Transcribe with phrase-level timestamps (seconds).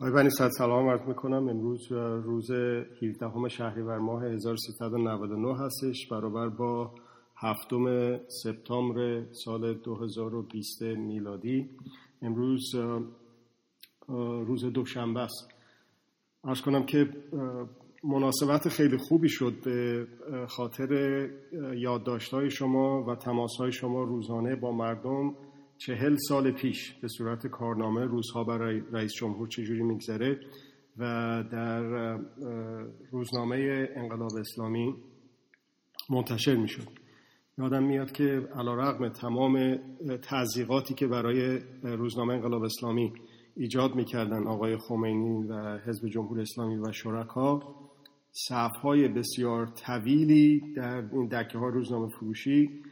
[0.00, 1.48] آقای بنی صد سلام عرض می‌کنم.
[1.48, 6.06] امروز روز 17 شهریور ماه 1399 هستش.
[6.10, 6.94] برابر با
[7.36, 11.70] هفتم سپتامبر سال 2020 میلادی.
[12.22, 12.74] امروز
[14.46, 15.48] روز دوشنبه است.
[16.44, 17.08] ارز کنم که
[18.04, 20.06] مناسبت خیلی خوبی شد به
[20.48, 20.90] خاطر
[21.74, 25.34] یادداشت‌های شما و تماسهای شما روزانه با مردم
[25.78, 30.40] چهل سال پیش به صورت کارنامه روزها برای رئیس جمهور چجوری میگذره
[30.98, 31.04] و
[31.52, 31.82] در
[33.10, 34.94] روزنامه انقلاب اسلامی
[36.10, 36.88] منتشر می‌شد.
[37.58, 39.78] یادم میاد که علا رقم تمام
[40.22, 43.12] تضییقاتی که برای روزنامه انقلاب اسلامی
[43.56, 47.74] ایجاد می‌کردن آقای خمینی و حزب جمهور اسلامی و شرکا
[48.30, 52.82] صفهای بسیار طویلی در این دکه ها روزنامه فروشی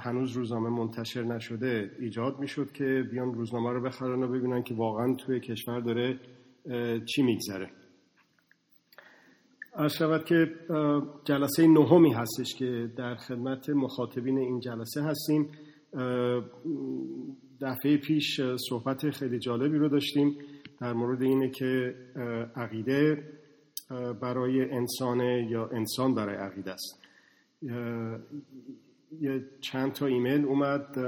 [0.00, 5.14] هنوز روزنامه منتشر نشده ایجاد می‌شد که بیان روزنامه رو بخرن و ببینن که واقعا
[5.14, 6.20] توی کشور داره
[7.04, 7.70] چی میگذره.
[9.74, 10.54] از شود که
[11.24, 15.48] جلسه نهمی هستش که در خدمت مخاطبین این جلسه هستیم.
[17.60, 20.38] دفعه پیش صحبت خیلی جالبی رو داشتیم
[20.80, 21.94] در مورد اینه که
[22.56, 23.24] عقیده
[24.22, 27.02] برای انسانه یا انسان برای عقیده است.
[29.18, 30.98] یه چند تا ایمیل اومد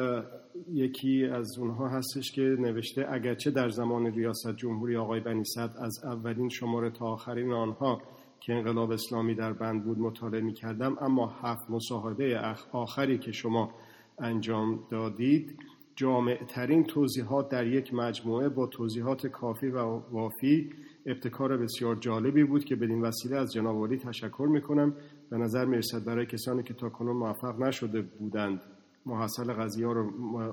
[0.73, 6.49] یکی از اونها هستش که نوشته اگرچه در زمان ریاست جمهوری آقای بنی از اولین
[6.49, 8.03] شماره تا آخرین آنها
[8.41, 13.75] که انقلاب اسلامی در بند بود مطالعه می کردم اما هفت مصاحبه آخری که شما
[14.19, 15.57] انجام دادید
[15.97, 19.79] جامع ترین توضیحات در یک مجموعه با توضیحات کافی و
[20.11, 20.71] وافی
[21.07, 24.95] ابتکار بسیار جالبی بود که بدین وسیله از جناب تشکر می‌کنم.
[25.33, 28.61] به نظر می‌رسد برای کسانی که تا کنون موفق نشده بودند
[29.07, 29.53] محصل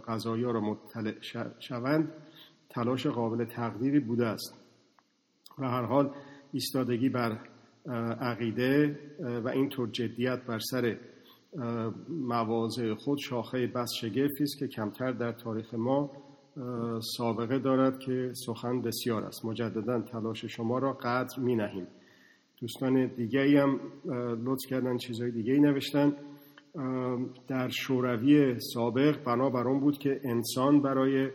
[0.07, 1.13] قضایی را مطلع
[1.59, 2.11] شوند
[2.69, 4.55] تلاش قابل تقدیری بوده است.
[5.59, 6.11] و هر حال
[6.51, 7.39] ایستادگی بر
[8.21, 8.99] عقیده
[9.45, 10.97] و اینطور جدیت بر سر
[12.09, 16.11] مواضع خود شاخه بس شگفتی است که کمتر در تاریخ ما
[17.17, 19.45] سابقه دارد که سخن بسیار است.
[19.45, 21.87] مجددا تلاش شما را قدر می نهیم
[22.61, 23.79] دوستان دیگه هم
[24.45, 26.13] لطف کردن چیزهای دیگه ای نوشتن
[27.47, 31.29] در شوروی سابق بنابر اون بود که انسان برای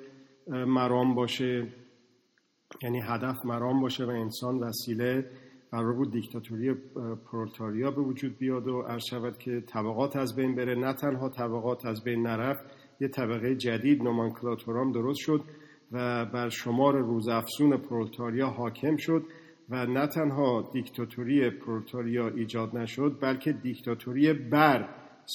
[0.48, 1.66] مرام باشه
[2.82, 5.30] یعنی هدف مرام باشه و انسان وسیله
[5.70, 6.74] قرار بود دیکتاتوری
[7.32, 10.74] پرولتاریا به وجود بیاد و عرض شود که طبقات از بین بره.
[10.74, 12.64] نه تنها طبقات از بین نرفت
[13.00, 15.44] یه طبقه جدید نومانکلاتورام درست شد
[15.92, 19.24] و بر شمار روزافزون پرولتاریا حاکم شد.
[19.68, 24.88] و نه تنها دیکتاتوری پرولتاریا ایجاد نشد بلکه دیکتاتوری بر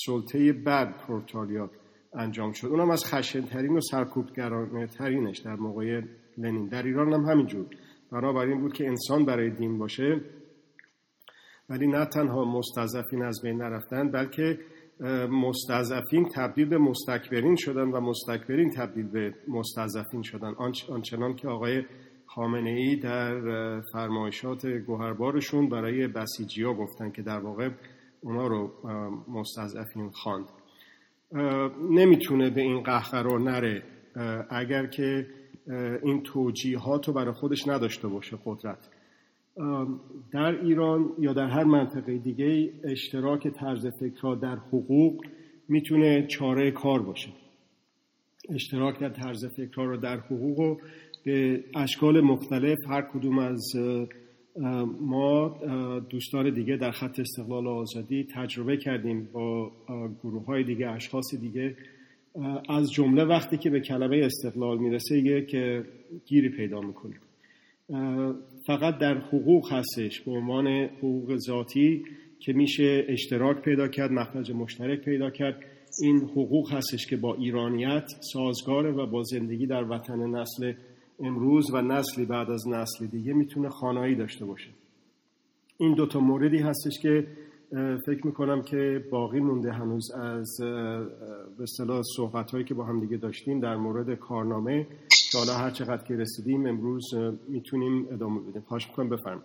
[0.06, 1.70] سلطه بر پرولتاریا
[2.14, 2.68] انجام شد.
[2.68, 6.02] اونم از خشنترین و سرکوبگرانه ترینش در موقع
[6.38, 6.68] لنین.
[6.68, 7.66] در ایران هم همینجور.
[8.12, 10.22] بنابراین بود که انسان برای دین باشه.
[11.70, 14.60] ولی نه تنها مستضعفین از بین نرفتن بلکه
[15.32, 20.54] مستضعفین تبدیل به مستکبرین شدن و مستکبرین تبدیل به مستضعفین شدن.
[20.90, 21.84] آنچنان که آقای
[22.36, 23.42] خامنه ای در
[23.82, 27.70] فرمایشات گوهربارشون برای بسیجی ها گفتن که در واقع
[28.22, 28.72] اونا رو
[29.28, 30.46] مستضعفین خواند.
[31.90, 33.84] نمی‌تونه به این قهقرار نره
[34.50, 35.28] اگر که
[36.04, 38.90] این توجیهات رو برای خودش نداشته باشه قدرت.
[40.32, 45.26] در ایران یا در هر منطقه دیگه اشتراک طرز فکرها در حقوق
[45.68, 47.30] می‌تونه چاره کار باشه.
[48.50, 50.78] اشتراک در طرز فکرها رو در حقوق و
[51.30, 53.76] به اشکال مختلف هر کدوم از
[55.02, 55.58] ما
[56.10, 59.72] دوستان دیگه در خط استقلال و آزادی تجربه کردیم با
[60.24, 61.76] گروه های دیگه اشخاص دیگه.
[62.70, 65.84] از جمله وقتی که به کلمه استقلال می‌رسه که
[66.26, 67.16] گیری پیدا می‌کنه
[68.66, 72.04] فقط در حقوق هستش به عنوان حقوق ذاتی
[72.40, 75.64] که میشه اشتراک پیدا کرد مخرج مشترک پیدا کرد.
[76.02, 80.74] این حقوق هستش که با ایرانیت سازگاره و با زندگی در وطن نسل
[81.20, 84.70] امروز و نسلی بعد از نسل دیگه می‌تونه خانایی داشته باشه.
[85.78, 87.28] این دوتا موردی هستش که
[88.06, 90.58] فکر می‌کنم که باقی مونده هنوز از
[91.58, 94.88] به اصطلاح صحبت هایی که با هم دیگه داشتیم در مورد کارنامه.
[95.32, 97.14] که حالا هر چقدر که رسیدیم امروز
[97.48, 98.62] می‌تونیم ادامه بدیم.
[98.62, 99.44] خواهش می‌کنم بفرم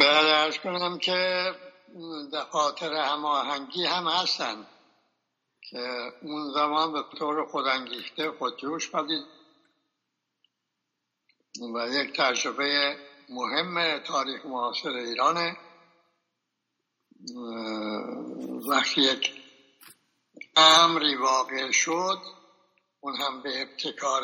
[0.00, 1.50] بله کنم که
[2.50, 4.54] خاطر هماهنگی هم هستن.
[5.70, 9.26] که اون زمان به طور خودانگیخته خودجوش بدید
[11.74, 12.96] و یک تجربه
[13.28, 15.56] مهم تاریخ معاصر ایرانه.
[18.68, 19.42] وقتی یک
[20.56, 22.18] امری واقع شد
[23.00, 24.22] اون هم به ابتکار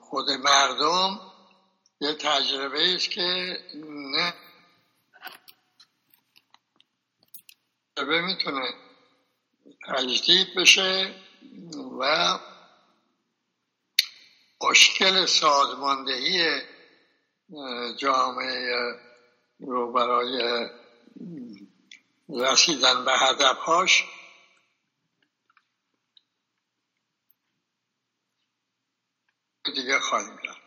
[0.00, 1.20] خود مردم
[2.00, 4.34] یه تجربه است که نه
[7.96, 8.83] تجربه می‌تونه
[9.88, 11.14] تجدید بشه
[12.00, 12.38] و
[14.62, 16.60] مشکل سازماندهی
[17.98, 18.74] جامعه
[19.60, 20.68] رو برای
[22.28, 24.04] رسیدن به هدفهاش
[29.74, 30.64] دیگه خواهیم کرد.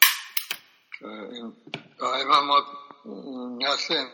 [1.97, 2.65] دائما ما
[3.59, 4.05] نسل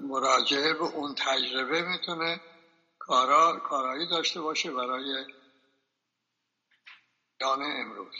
[0.00, 2.40] مراجعه به اون تجربه می‌تونه
[2.98, 5.24] کارا کارایی داشته باشه برای
[7.40, 8.14] دان امروز.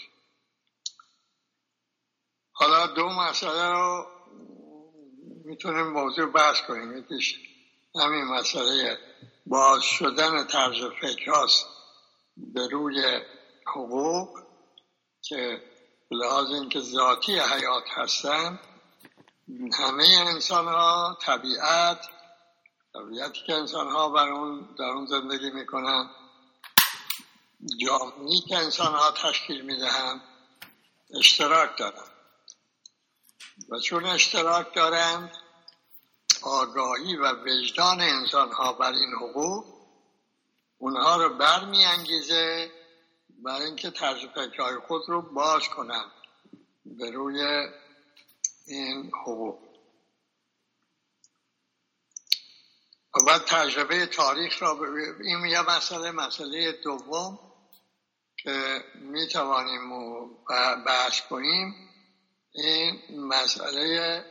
[2.53, 4.07] حالا دو مسئله رو
[5.45, 6.99] می‌تونیم موضوع بحث کنیم.
[6.99, 7.35] یکیش
[7.95, 8.99] همین مسئله
[9.47, 11.67] باز شدن طرز فکر هاست
[12.37, 13.21] به روی
[13.67, 14.39] حقوق
[15.23, 15.63] که
[16.11, 18.61] لحاظ اینکه ذاتی حیات هستن
[19.49, 22.07] همه انسان ها طبیعت
[22.93, 26.11] طبیعتی که انسان ها بر اون در اون زندگی می‌کنن
[27.81, 30.21] جامعی که انسان ها تشکیل می‌دهند
[31.19, 32.09] اشتراک دارن.
[33.69, 35.33] و چون اشتراک دارند
[36.43, 39.65] آگاهی و وجدان انسان ها بر این حقوق
[40.79, 42.73] اونها رو برمیانگیزه
[43.45, 46.11] برای اینکه طرز فکرهای خود رو باز کنند
[46.85, 47.69] به روی
[48.67, 49.59] این حقوق.
[53.27, 54.79] و تجربه تاریخ را
[55.21, 57.39] این یه مسئله مسئله دوم
[58.37, 59.91] که می توانیم
[60.87, 61.75] بحث کنیم
[62.53, 64.25] این مسئله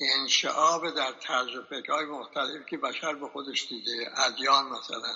[0.00, 5.14] انشعاب در طرز فکرهای مختلف که بشر به خودش دیده ادیان مثلا.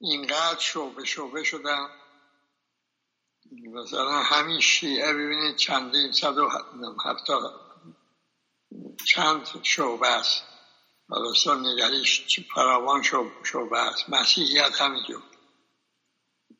[0.00, 1.88] اینقدر شعبه شعبه شدن
[3.52, 6.50] مثلا همین شیعه ببینید چندین صد و
[7.04, 7.60] هفتاد
[9.08, 10.42] چند شعبه است.
[11.08, 13.02] حالا سنیگریش فراوان
[13.44, 14.08] شعبه است.
[14.08, 15.22] مسیحیت همینجور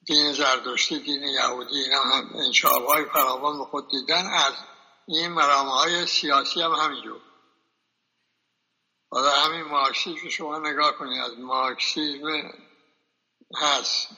[0.07, 4.27] دین زردشتی دین یهودی اینا هم انشعاب های فراوان به خود دیدن.
[4.27, 4.55] از
[5.07, 7.21] این مرام های سیاسی هم همینجور
[9.11, 11.21] حالا همین مارکسیزم شما نگاه کنید.
[11.21, 12.53] از مارکسیزم
[13.57, 14.09] هست.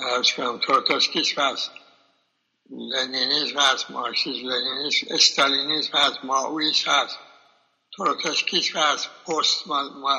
[0.00, 1.70] عرض کنم تروتسکیسم هست
[2.70, 7.18] لنینیزم هست مارکسیزم لنینیزم استالینیزم هست مائوئیسم هست
[7.96, 9.66] تروتسکیسم هست پست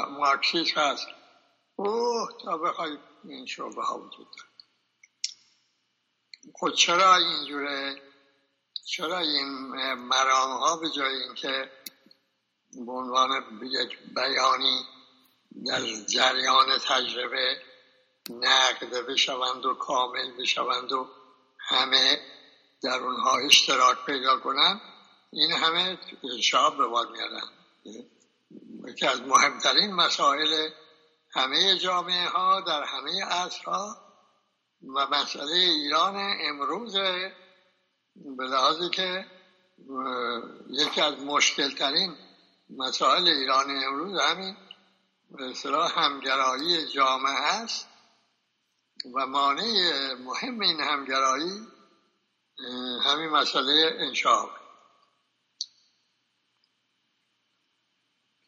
[0.10, 1.08] مارکسیزم هست
[1.76, 4.58] اوه تا بخوای این شعبه ها وجود دارد
[6.54, 8.02] خود چرا اینجوره؟
[8.86, 9.48] چرا این
[9.94, 11.72] مرام ها به جای اینکه
[12.86, 13.30] به عنوان
[13.64, 14.86] یک بیانی
[15.66, 17.62] در جریان تجربه
[18.30, 21.08] نقد بشوند و کامل بشوند و
[21.60, 22.20] همه
[22.84, 24.82] در اونها اشتراک پیدا کنند
[25.32, 25.98] این همه
[26.42, 27.50] شاب به بار میارن
[28.88, 30.70] یکی از مهمترین مسائل
[31.32, 33.98] همه جامعه ها در همه عصرها
[34.96, 36.94] و مسئله ایران امروز
[38.38, 39.26] به لحاظی که
[40.70, 42.16] یکی از مشکل ترین
[42.70, 44.58] مسائل ایران امروز همین
[45.32, 47.88] به همگرایی جامعه است.
[49.16, 51.68] و مانع مهم این همگرایی
[53.06, 54.50] همین مسئله انشاب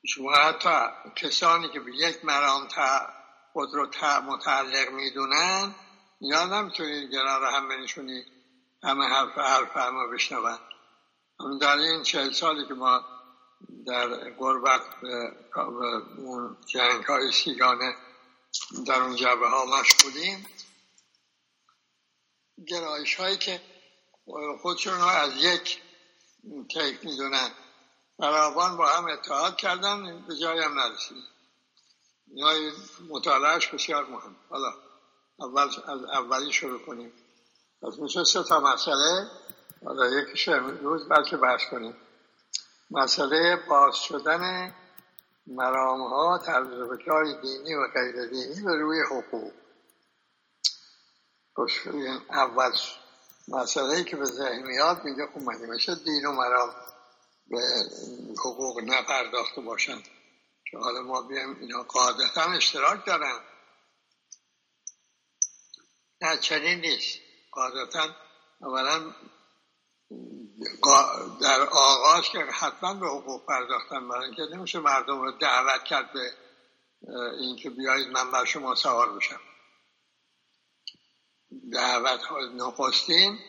[0.07, 0.69] شما حتی
[1.15, 2.67] کسانی که به یک مرام
[3.53, 3.87] خود رو
[4.21, 5.75] متعلق می‌دونن
[6.21, 8.25] یا نمی‌تونید گرار هم بنشونید
[8.83, 10.57] همه حرف حرف همه بشنون.
[11.61, 13.05] در این چهل سالی که ما
[13.87, 14.81] در غربت
[16.17, 17.95] اون جنگ های سیگانه
[18.87, 20.47] در اون جبه ها مشغولیم.
[22.67, 23.61] گرایش هایی که
[24.61, 25.81] خودشون رو از یک
[26.73, 27.51] تیک می‌دونن.
[28.17, 31.23] فراوان با هم اتحاد کردن به جای هم نرسید
[32.33, 32.71] یا
[33.09, 34.35] مطالعهش بسیار مهم.
[34.49, 34.73] حالا
[35.39, 37.13] اول از اولی شروع کنیم.
[37.81, 39.31] پس میشه سه تا مسئله.
[39.85, 41.97] حالا یکیش روز بلکه بحث کنیم.
[42.91, 44.75] مسئله باز شدن
[45.49, 46.67] مرام ها طرز
[47.41, 49.53] دینی و غیر دینی به روی حقوق.
[52.29, 52.71] اول
[53.47, 56.75] مسئله که به ذهن میاد میگه خب مگه میشه دین و مرام
[57.47, 57.61] به
[58.39, 60.03] حقوق نپرداخته باشند
[60.71, 63.39] که حالا ما بیم اینا قاعدتا اشتراک دارن.
[66.21, 67.19] نه چنین نیست.
[67.51, 68.15] قاعدتا
[68.61, 69.13] اولا
[71.41, 76.33] در آغاز که حتما به حقوق پرداختن برای اینکه نمیشه مردم رو دعوت کرد به
[77.39, 79.39] اینکه بیایید من بر شما سوار بشم.
[81.71, 82.19] دعوت
[82.55, 83.39] نخستین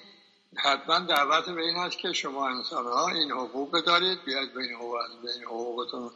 [0.56, 4.74] حتما دعوت به این است که شما انسان ها این حقوق دارید بیاید به این
[4.74, 6.10] حقوق به این حقوقتون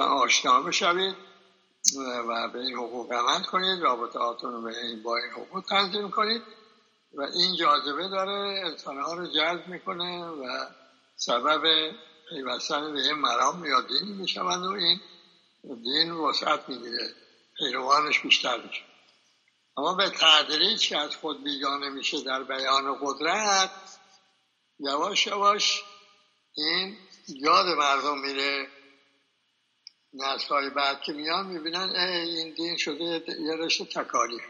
[0.00, 1.16] آشنا بشوید
[2.28, 6.42] و به این حقوق عمل کنید رابطه هاتون به این با این حقوق تنظیم کنید.
[7.14, 10.66] و این جاذبه داره انسان ها رو جذب می‌کنه و
[11.16, 11.92] سبب
[12.30, 15.00] پیوستن به این مرام یا دینی می‌شوند و این
[15.82, 17.14] دین وسعت می‌گیره
[17.58, 18.82] پیروانش بیشتر میشه.
[19.76, 23.70] اما به تدریج که از خود بیگانه میشه در بیان قدرت
[24.78, 25.82] یواش یواش
[26.56, 26.96] این
[27.28, 28.68] یاد مردم میره.
[30.14, 34.42] نسل بعد که میان می‌بینن این دین شده یه رشته تکالیف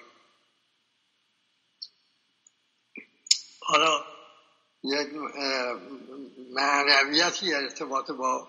[3.72, 4.04] حالا
[4.84, 5.08] یک
[6.50, 8.48] معنویتی ارتباط با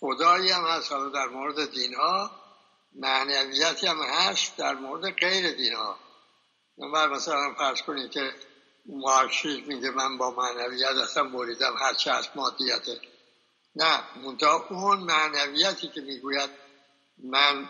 [0.00, 2.30] خدایی هم هست حالا در مورد دین ها
[2.94, 5.96] معنویتی هم هست در مورد غیر دین ها
[7.06, 8.34] مثلا فرض کنید که
[8.86, 13.00] مارکسیسم میگه من با معنویت اصلا بریدم هرچه از مادیته
[13.76, 16.50] نه منتها اون معنویتی که می‌گوید
[17.18, 17.68] من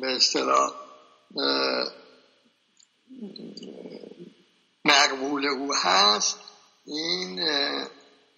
[0.00, 0.72] به اصطلاح
[4.90, 6.40] مقبول او هست
[6.86, 7.40] این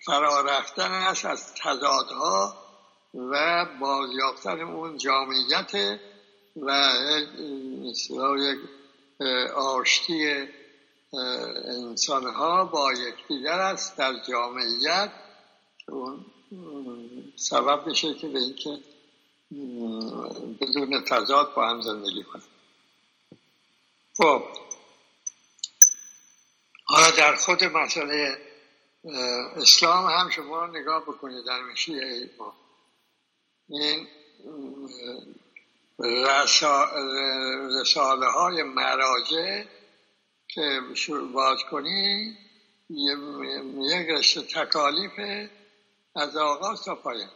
[0.07, 2.57] فرا رفتن است از تضادها
[3.15, 5.99] و بازیافتن اون جامعیت
[6.57, 6.97] و
[8.39, 8.59] یک
[9.55, 10.49] آشتی
[11.65, 15.13] انسانها با یکدیگر است در جامعیت.
[15.89, 16.25] اون
[17.37, 18.79] سبب میشه که به اینکه
[20.61, 22.43] بدون تضاد با هم زندگی کنه
[24.17, 24.62] خب.
[26.93, 28.39] حالا در خود مسئله
[29.57, 31.93] اسلام هم شما نگاه بکنید در میشه
[32.39, 32.55] ما
[33.69, 34.09] این
[37.81, 39.65] رساله های مراجع
[40.49, 40.81] که
[41.35, 42.39] باز کنی
[42.91, 45.49] یک رشته تکالیف
[46.17, 47.31] از آغاز تا پایان.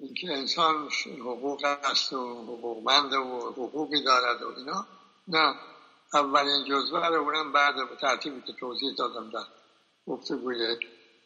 [0.00, 0.88] اینکه انسان
[1.20, 4.86] حقوق است و حقوقمند و حقوقی دارد و اینا.
[5.28, 5.71] نه.
[6.14, 9.46] اولین جزوه رو اونم بعد به ترتیبی که توضیح دادم در
[10.06, 10.76] گفتگوی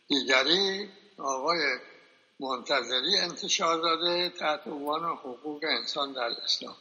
[0.08, 1.78] دیگری آقای
[2.40, 6.76] منتظری انتشار داده تحت عنوان حقوق انسان در اسلام.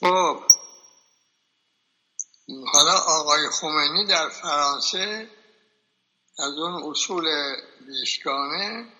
[0.00, 0.42] خب
[2.72, 5.30] حالا آقای خمینی در فرانسه
[6.38, 8.92] از اون اصول بیشگانه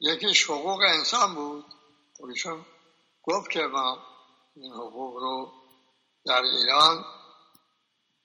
[0.00, 1.64] یکیش حقوق انسان بود.
[2.18, 2.66] خب ایشون
[3.22, 4.15] گفت که ما
[4.56, 5.52] این حقوق رو
[6.24, 7.04] در ایران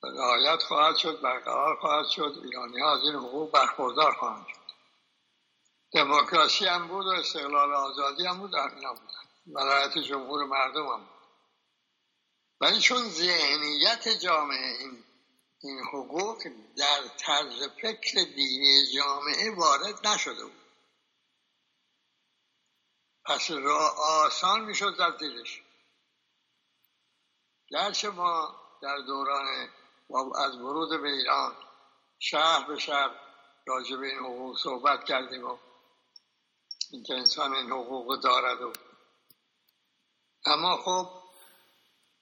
[0.02, 2.40] رعایت خواهد شد برقرار خواهد شد.
[2.44, 4.62] ایرانی ها از این حقوق برخوردار خواهند شد.
[5.92, 8.70] دموکراسی هم بود و استقلال آزادی هم بود در
[9.46, 11.22] ولایت جمهور مردم هم بود.
[12.60, 15.04] ولی چون ذهنیت جامعه این
[15.62, 16.42] این حقوق
[16.76, 20.62] در طرز فکر دینی جامعه وارد نشده بود.
[23.24, 25.62] پس را آسان می‌شد در زیرش
[27.72, 29.68] گرچه ما در دوران
[30.36, 31.56] از ورود به ایران
[32.18, 33.10] شهر به شهر
[33.66, 35.58] راجع به این حقوق صحبت کردیم و
[36.90, 38.72] اینکه انسان این حقوق دارد و
[40.44, 41.10] اما خب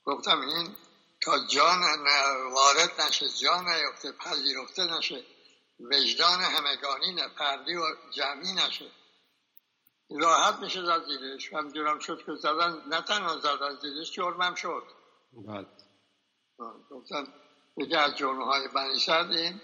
[0.05, 0.77] گفتم این
[1.21, 1.81] تا جان
[2.53, 5.25] وارد نشه جان نیفته پذیرفته نشه
[5.81, 8.91] وجدان همگانی نه پردی و جمعی نشه.
[10.11, 11.51] راحت میشه زد زیرش.
[11.75, 15.00] جورم شد که زدن نه تنها زدن زیرش جرمم شد.
[15.33, 15.67] بله.
[16.91, 17.35] گفتن
[17.77, 19.61] یکی از جرمه های بنی این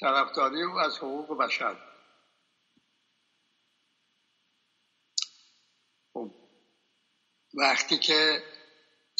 [0.00, 1.76] طرفداری او از حقوق بشر.
[6.12, 6.30] خب
[7.54, 8.44] وقتی که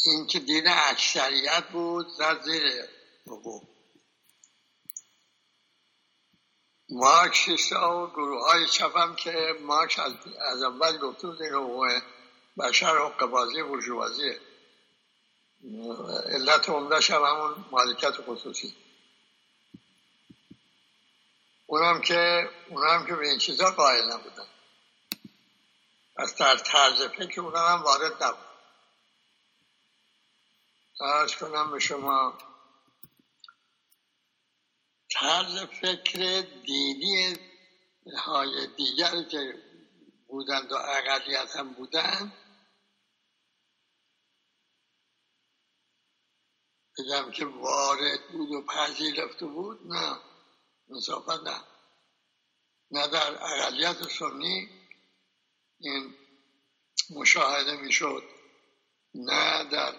[0.05, 2.63] این که دین اکثریت بود زد زیر
[3.27, 3.71] حقوق.
[6.89, 11.87] مارکس و گروه های چپم که مارکس از, از اول گفته بود این حقوق
[12.57, 14.50] بشر حق بازی برجوازیه.
[16.25, 18.75] علت عمدهش هم همون مالکت خصوصی.
[21.65, 24.47] اونم که اونم که به این چیزا قائل نبودن.
[26.17, 28.51] از در طرز فکر اونم هم وارد نبود.
[31.01, 32.37] ارز کنم به شما
[35.09, 37.37] طرز فکر دینی
[38.17, 39.53] های دیگری که
[40.27, 42.33] بودند و اقلیت هم بودند
[46.97, 50.17] بگم که وارد بود و پذیرفته بود نه.
[50.89, 51.63] انصافا نه.
[52.91, 54.69] نه در اقلیت سنی
[55.79, 56.15] این
[57.09, 58.23] مشاهده می‌شد
[59.13, 59.95] نه در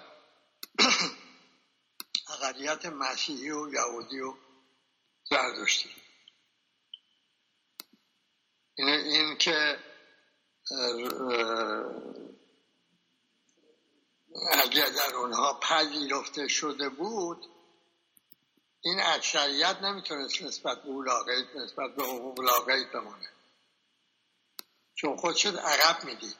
[2.34, 4.34] اقلیت مسیحی و یهودی و
[5.30, 5.90] زردشتی.
[8.74, 9.78] این, این که
[14.34, 17.46] اگر در اونها پذیرفته شده بود
[18.80, 23.28] این اکثریت نمی‌تونست نسبت به اولاغیت نسبت به حقوق اولاغیت بمانه
[24.94, 26.36] چون خود شد عقب می‌دید.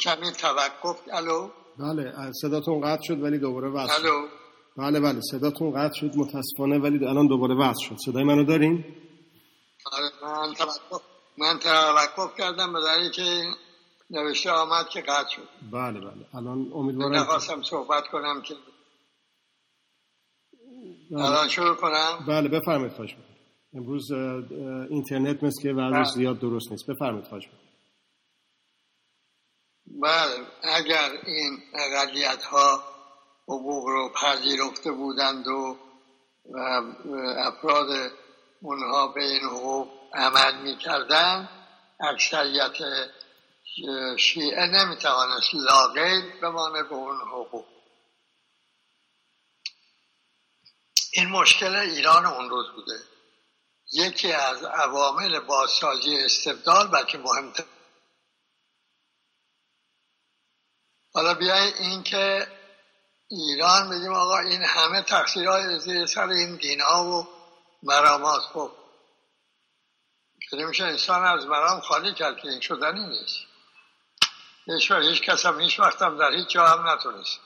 [0.00, 1.00] کمی توقف.
[1.12, 4.28] الو؟ بله صداتون قطع شد ولی دوباره وصل الو.
[4.76, 7.96] بله بله صداتون قطع شد متاسفانه ولی الان دوباره وصل شد.
[8.06, 8.84] صدای منو دارین؟
[9.92, 11.02] آره من توقف
[11.38, 12.80] من توقف کردم به
[13.14, 13.42] که
[14.10, 15.48] نوشته آمد که قطع شد.
[15.72, 16.26] بله بله.
[16.34, 18.54] الان امیدوارم نخواستم صحبت کنم که
[21.10, 21.24] بله.
[21.24, 23.16] الان شروع کنم؟ بله بفرمایید خواهش
[23.74, 24.12] امروز
[24.90, 26.04] اینترنت مثل که بله.
[26.04, 26.90] زیاد درست نیست.
[26.90, 27.48] بفرمایید خواهش
[30.02, 32.84] بله اگر این اقلیت ها
[33.42, 35.78] حقوق رو پذیرفته بودند و
[37.38, 38.12] افراد
[38.62, 41.48] اونها به این حقوق عمل می‌کردن
[42.00, 42.72] اکثریت
[44.18, 47.64] شیعه نمی‌توانست لاغید بمانه به اون حقوق.
[51.12, 52.98] این مشکل ایران اون روز بوده.
[53.92, 57.64] یکی از عوامل بازسازی استبدال بلکه مهمتر
[61.14, 62.46] حالا بیای این که
[63.30, 67.28] ایران بگیم آقا این همه تقصیرهای زیر سر این دینا و
[67.82, 68.72] مرامات خب
[70.50, 73.38] که میشه؟ انسان از مرام خالی کرد که این شدنی نیست.
[74.66, 77.40] هیچ هیچ کس هم هیچ وقت هم در هیچ جا هم نتونست.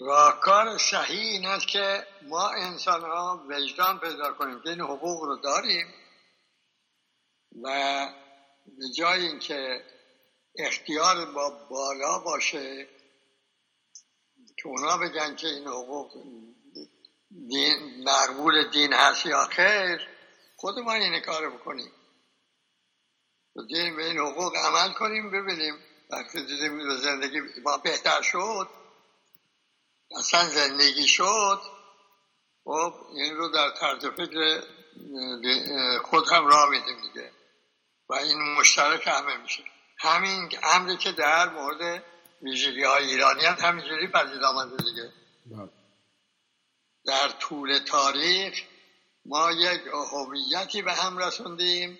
[0.00, 5.36] راهکار صحیح این است که ما انسان ها وجدان پیدا کنیم که این حقوق رو
[5.36, 5.94] داریم
[7.62, 7.68] و
[8.66, 9.84] به جای اینکه
[10.58, 12.88] اختیار با بالا باشه
[14.56, 16.12] که اونا بگن که این حقوق
[17.48, 20.08] دین مقبول دین هست یا خیر
[20.56, 21.92] خود ما این کار بکنیم
[23.68, 25.74] دین به این حقوق عمل کنیم ببینیم.
[26.10, 28.68] وقتی دیدیم زندگی ما بهتر شد
[30.18, 31.60] اصلا زندگی شد
[32.64, 34.62] خب این رو در طرز فکر
[36.02, 37.32] خود هم راه میدیم دیگه.
[38.08, 39.62] و این مشترک همه میشه.
[40.04, 42.04] همین امری که در مورد
[42.42, 45.12] ویژگی های ایرانی هم همینجوری پدید آمده دیگه.
[45.46, 45.70] بله.
[47.06, 48.62] در طول تاریخ
[49.26, 49.80] ما یک
[50.12, 51.98] هویتی به هم رسوندیم.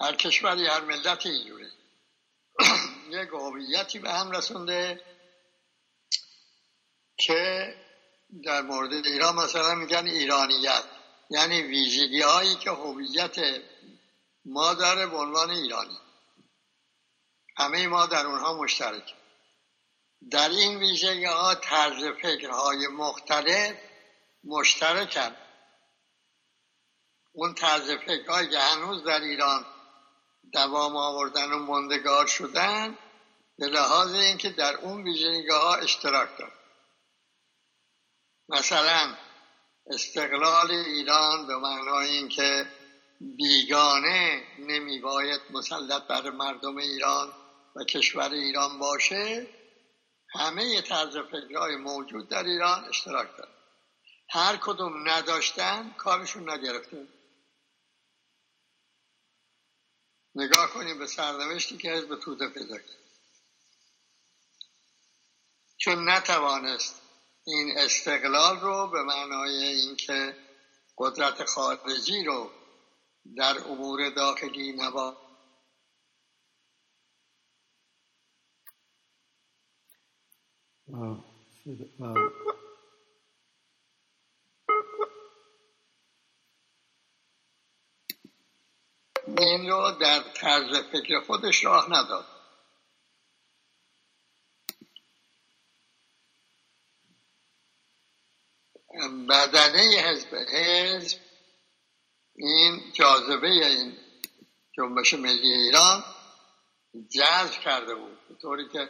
[0.00, 1.70] هر کشوری هر ملت اینجوره
[3.22, 5.00] یک هویتی به هم رسونده
[7.16, 7.74] که
[8.44, 10.84] در مورد ایران مثلا میگن ایرانیت.
[11.30, 13.36] یعنی ویژگی هایی که هویت
[14.44, 15.98] ما داره به عنوان ایرانی.
[17.56, 19.14] همه ما در اونها مشترک
[20.30, 23.76] در این ویژگی ها طرز فکرهای مختلف
[24.44, 25.36] مشترکن.
[27.32, 29.66] اون طرز فکرهایی که هنوز در ایران
[30.52, 32.98] دوام آوردن و مندگار شدن
[33.58, 36.52] به لحاظ اینکه در اون ویژگی ها اشتراک دارن.
[38.48, 39.16] مثلا
[39.86, 42.66] استقلال ایران به معنای اینکه
[43.20, 47.41] بیگانه نمی باید مسلط بر مردم ایران.
[47.76, 49.46] و کشور ایران باشه
[50.34, 53.52] همه طرز فکرهای موجود در ایران اشتراک دارن.
[54.28, 57.06] هر کدوم نداشتن کارشون نگرفته.
[60.34, 62.98] نگاه کنیم به سرنوشتی که حزب توده پیدا کرد.
[65.76, 67.02] چون نتوانست
[67.46, 70.36] این استقلال رو به معنای اینکه
[70.98, 72.50] قدرت خارجی رو
[73.36, 75.16] در امور داخلی نبا
[80.92, 81.10] این
[89.70, 92.26] رو در طرز فکر خودش راه نداد.
[99.28, 101.18] بدنه حزب حزب
[102.34, 103.96] این جاذبه این
[104.72, 106.04] جنبش ملی ایران
[107.10, 108.28] جذب کرده بود.
[108.28, 108.88] به طوری که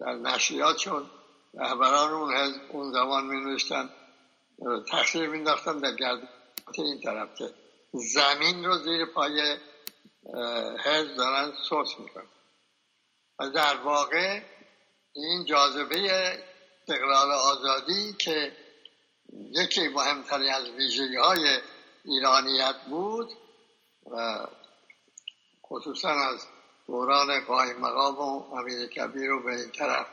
[0.00, 1.10] در نشریات چون
[1.56, 3.90] رهبران اون حزب اون زمان می نوشتن
[4.90, 6.28] تقصیر می در گرد
[6.78, 7.50] این طرف که
[7.92, 9.56] زمین رو زیر پای
[10.84, 12.26] حزب دارن سوس می‌کنن.
[13.38, 14.40] و در واقع
[15.12, 16.10] این جاذبه
[16.80, 18.56] استقلال آزادی که
[19.32, 21.60] یکی مهمتری از ویژگی های
[22.04, 23.30] ایرانیت بود
[24.10, 24.46] و
[25.66, 26.46] خصوصا از
[26.86, 30.06] دوران قایم مقام و امیر کبیر رو به این طرف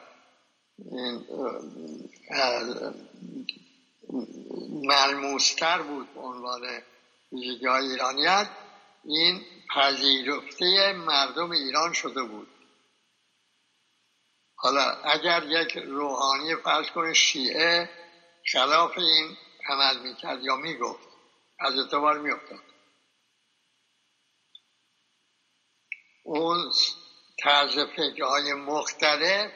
[4.69, 6.61] ملموستر بود به عنوان
[7.31, 8.49] ویژگی ایرانیت.
[9.03, 12.47] این پذیرفته مردم ایران شده بود.
[14.55, 17.89] حالا اگر یک روحانی فرض کنه شیعه
[18.51, 19.37] خلاف این
[19.69, 21.07] عمل می‌کرد یا می‌گفت
[21.59, 22.63] از اعتبار میافتاد.
[26.23, 26.71] اون
[27.39, 29.51] طرز فکرهای مختلف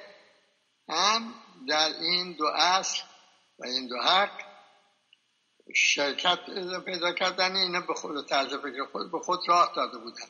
[0.89, 1.33] هم
[1.67, 3.01] در این دو اصل
[3.59, 4.41] و این دو حق
[5.75, 6.39] شرکت
[6.85, 10.27] پیدا کردن اینا به خود طرز فکر خود به خود راه داده بودن.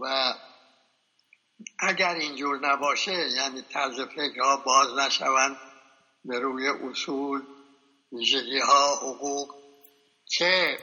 [0.00, 0.34] و
[1.78, 5.56] اگر اینجور نباشه یعنی طرز فکرها باز نشوند
[6.24, 7.42] به روی اصول
[8.12, 9.54] ویژگی ها حقوق
[10.26, 10.78] که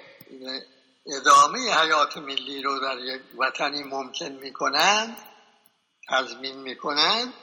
[1.05, 5.17] ادامه حیات ملی رو در یک وطنی ممکن می‌کنن
[6.11, 7.33] تضمین می‌کنن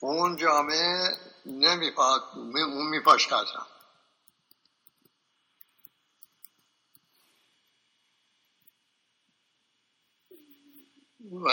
[0.00, 3.28] اون جامعه نمیپاد اون میپاش
[11.32, 11.50] و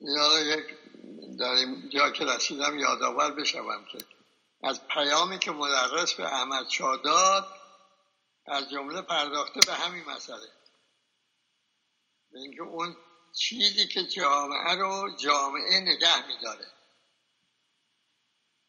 [0.00, 0.66] یا یک
[1.38, 3.98] در جا که رسیدم یادآور بشوم که
[4.62, 6.66] از پیامی که مدرس به احمد
[7.04, 7.46] داد
[8.46, 10.48] از جمله پرداخته به همین مسئله.
[12.34, 12.96] اینکه اون
[13.32, 16.66] چیزی که جامعه رو جامعه نگه میداره.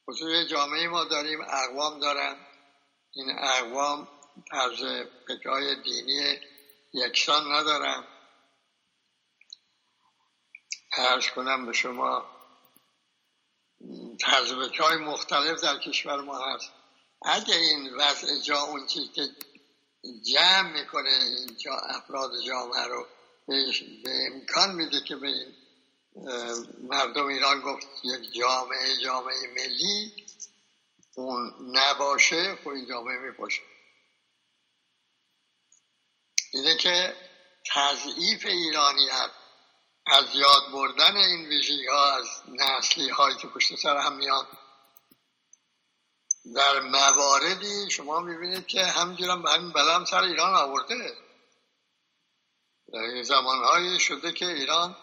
[0.10, 2.48] خصوص جامعه ما داریم اقوام دارن.
[3.12, 4.08] این اقوام
[4.52, 6.40] طرز فکرهای دینی
[6.94, 8.08] یکسان ندارن.
[10.98, 12.26] ارز کنم به شما
[14.22, 16.72] طرز های مختلف در کشور ما هست.
[17.22, 19.30] اگه این وضع جا اون چیزی که
[20.34, 23.08] جمع می‌کنه اینجا افراد جامعه رو
[23.48, 25.34] به امکان میده که به
[26.84, 30.26] مردم ایران گفت یک جامعه جامعه ملی
[31.16, 33.62] اون نباشه خب این جامعه میپاشه.
[36.54, 37.16] اینه که
[37.74, 39.32] تضعیف ایرانیت
[40.06, 44.48] از یاد بردن این ویژگی ها از نسلی هایی که پشت سر هم میان
[46.56, 51.23] در مواردی شما می‌بینید که همینجور هم به همین بلم سر ایران آورده.
[52.94, 54.98] در زمانهایی شده که ایران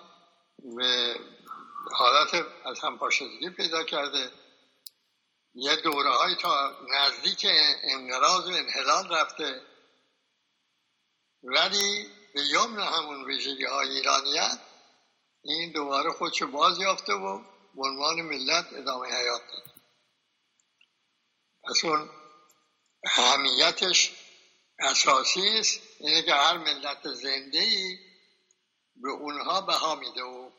[0.77, 1.21] به
[1.93, 4.31] حالت از همپاشدگی پیدا کرده.
[5.55, 7.47] یه دوره های تا نزدیک
[7.83, 9.63] انقراض و انحلال رفته.
[11.43, 14.59] ولی به یمن همون ویژگی های ایرانیت
[15.45, 17.39] این دوباره خودشو باز یافته و
[17.75, 19.75] به عنوان ملت ادامه حیات داد.
[21.65, 22.11] پس اون
[23.05, 24.13] اهمیتش
[24.79, 25.90] اساسی است.
[26.01, 27.99] اینه که هر ملت زنده ای
[28.97, 30.51] به اونها بها میده و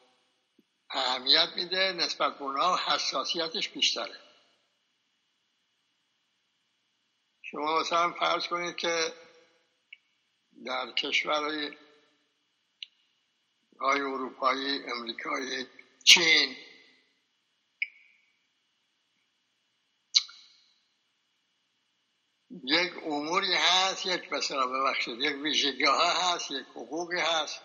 [0.90, 4.20] اهمیت میده نسبت به اونها حساسیتش بیشتره.
[7.42, 9.14] شما مثلا فرض کنید که
[10.66, 11.78] در کشورهای
[13.80, 15.68] های اروپایی امریکایی
[16.04, 16.56] چین
[22.64, 27.62] یک اموری هست یک مثلا ببخشید یک ویژگی ها هست یک حقوقی هست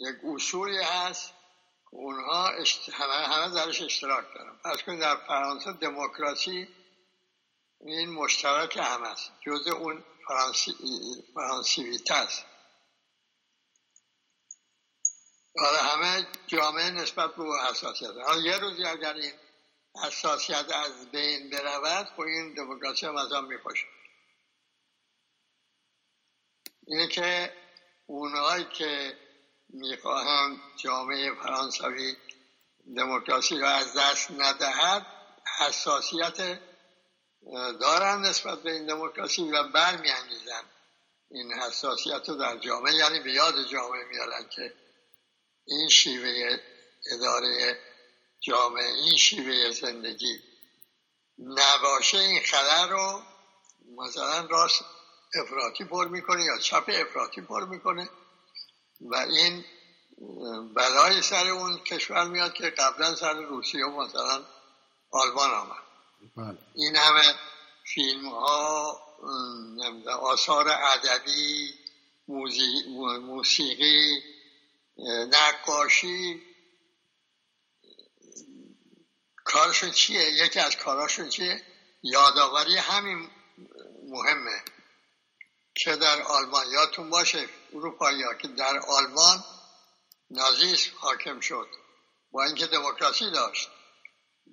[0.00, 1.32] یک اصولی هست
[1.90, 2.50] اونها
[2.92, 4.56] همه, همه درش اشتراک دارن.
[4.64, 6.68] پس کنید در فرانسه دموکراسی
[7.80, 9.32] این مشترک هم هست.
[9.46, 10.74] جز اون فرانسی
[11.34, 12.44] فرانسیویت است
[15.58, 19.32] حالا همه جامعه نسبت به حساسیت حالا یه روزی اگر این
[19.94, 23.86] حساسیت از بین برود خب این دموکراسی هم از آن میپاشه.
[26.86, 27.52] اینه که
[28.06, 29.16] اونهایی که
[29.68, 32.16] می‌خواهند جامعه فرانسوی
[32.96, 35.06] دموکراسی را از دست ندهد
[35.58, 36.60] حساسیت
[37.80, 40.64] دارن نسبت به این دموکراسی و برمیانگیزن
[41.30, 42.94] این حساسیت رو در جامعه.
[42.94, 44.74] یعنی به یاد جامعه میارن که
[45.66, 46.58] این شیوه
[47.12, 47.78] اداره
[48.42, 50.38] جامعه این شیوه زندگی
[51.38, 53.22] نباشه این خلل رو
[53.96, 54.84] مثلا راست
[55.34, 58.08] افراطی پر می‌کنه یا چپ افراطی پر می‌کنه
[59.00, 59.64] و این
[60.74, 64.44] بلای سر اون کشور میاد که قبلا سر روسیه و مثلا
[65.10, 65.82] آلمان آمد
[66.36, 66.58] بله.
[66.74, 67.34] این همه
[67.94, 69.00] فیلم ها
[70.20, 71.74] آثار ادبی
[73.20, 74.22] موسیقی
[75.28, 76.42] نقاشی
[79.52, 81.62] کارشون چیه؟ یکی از کاراشون چیه؟
[82.02, 83.30] یادآوری همین
[84.08, 84.64] مهمه
[85.74, 89.44] که در آلمان یادتون باشه اروپایی ها که در آلمان
[90.30, 91.68] نازیسم حاکم شد
[92.30, 93.68] با اینکه دموکراسی داشت.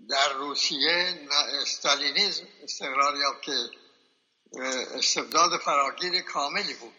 [0.09, 1.27] در روسیه
[1.61, 3.69] استالینیزم استقرار یافت که
[4.95, 6.95] استبداد فراگیر کاملی بود.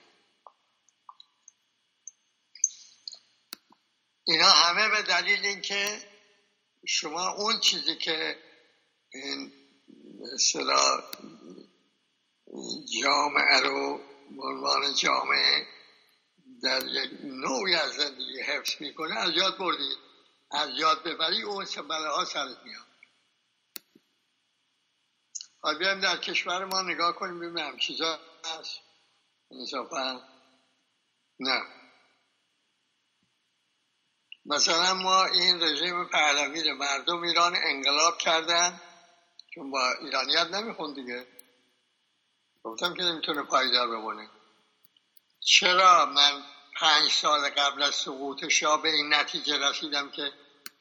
[4.26, 6.09] اینا همه به دلیل اینکه
[6.86, 8.36] شما اون چیزی که
[9.12, 9.52] این
[10.34, 11.02] مثلا
[13.02, 14.00] جامعه رو
[14.38, 15.66] عنوان جامعه
[16.62, 19.98] در یک نوعی از زندگی حفظ می‌کنه از یاد بردید.
[20.50, 22.86] از یاد ببری اون سبله ها سرت میاد.
[25.60, 28.78] حالا بیایم در کشور ما نگاه کنیم ببینیم چیزا هست.
[29.50, 30.20] انصافا
[31.40, 31.79] نه.
[34.46, 38.80] مثلا ما این رژیم پهلوی رو مردم ایران انقلاب کردن
[39.54, 41.26] چون با ایرانیت نمیخون دیگه.
[42.64, 44.30] گفتم که نمی‌تونه پایدار بمونه.
[45.40, 46.42] چرا من
[46.76, 50.32] پنج سال قبل از سقوط شاه به این نتیجه رسیدم که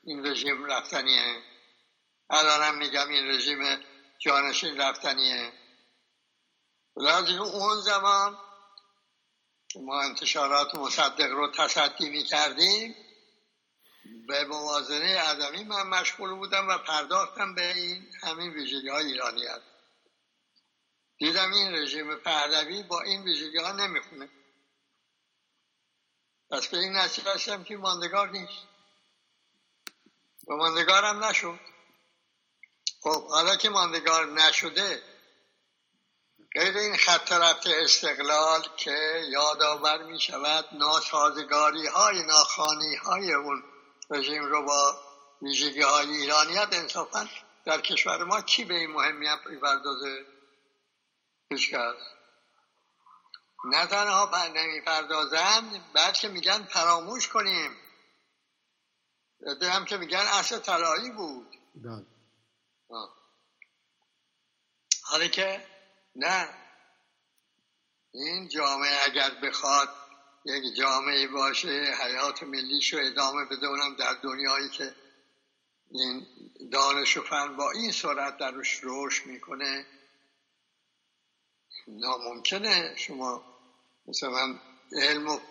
[0.03, 1.43] این رژیم رفتنیه؟
[2.29, 3.59] الانم میگم این رژیم
[4.19, 5.53] جانشین رفتنیه.
[6.97, 8.37] لازم اون زمان
[9.67, 12.95] که ما انتشارات مصدق رو تصدی می‌کردیم.
[14.27, 19.61] به موازنه عدمی من مشغول بودم و پرداختم به این همین ویژگی های ایرانیت
[21.17, 24.29] دیدم این رژیم پهلوی با این ویژگی ها نمی‌خونه.
[26.51, 28.67] پس به این نتیجه رسیدم که ماندگار نیست.
[30.47, 31.59] و ماندگارم نشد.
[33.01, 35.03] خب حالا که ماندگار نشده
[36.55, 43.63] غیر این خط ربط استقلال که یادآور می شود ناسازگاری های ناخانی های اون
[44.09, 44.99] رژیم رو با
[45.41, 47.29] ویژگی های ایرانیت انصافا
[47.65, 50.25] در کشور ما کی به این مهمیت پردازه
[51.49, 51.73] هیچ
[53.65, 57.77] نه تنها نمی‌پردازند بلکه میگن فراموش کنیم.
[59.69, 61.55] هم که میگن اصل طلایی بود.
[61.75, 62.05] بله.
[65.03, 65.67] حالا که
[66.15, 66.49] نه.
[68.13, 69.89] این جامعه اگر بخواد
[70.49, 74.95] یک جامعه باشه حیات ملیشو ادامه بده اونم در دنیایی که
[75.91, 76.27] این
[76.71, 79.85] دانش و فن با این سرعت درش روش می‌کنه.
[81.87, 82.95] ناممکنه.
[82.97, 83.43] شما
[84.07, 84.59] مثلا
[84.91, 85.41] علم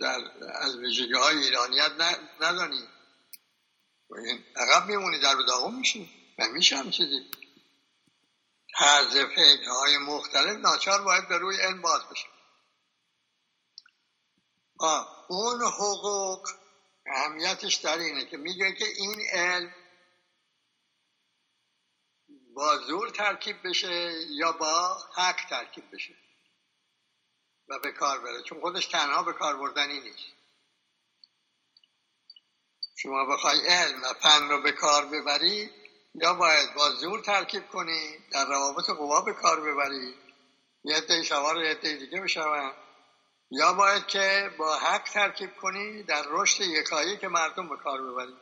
[0.00, 0.20] در
[0.54, 1.92] از ویژگی های ایرانیت
[2.40, 2.88] ندانید
[4.56, 6.10] عقب میمونی در داغم میشی.
[6.38, 7.30] و میشه هم چیزی.
[8.78, 9.16] طرز
[9.68, 12.26] های مختلف ناچار باید به روی علم باز بشه.
[15.28, 16.48] اون حقوق
[17.06, 19.74] اهمیتش در اینه که میگه که این علم
[22.54, 26.14] با زور ترکیب بشه یا با حق ترکیب بشه
[27.68, 28.42] و به کار بره.
[28.42, 30.26] چون خودش تنها به کار بردنی نیست.
[32.96, 35.70] شما بخوای علم و فن رو به کار ببری
[36.14, 40.14] یا باید با زور ترکیب کنی در روابط قوا به کار ببری.
[40.84, 42.72] یه عده سوار یه عده دیگه بشون
[43.50, 48.36] یا باید که با حق ترکیب کنی در رشد یکایی که مردم به کار ببری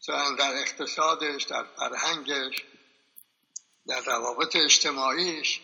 [0.00, 2.64] مثلا در اقتصادش در فرهنگش
[3.86, 5.60] در روابط اجتماعیش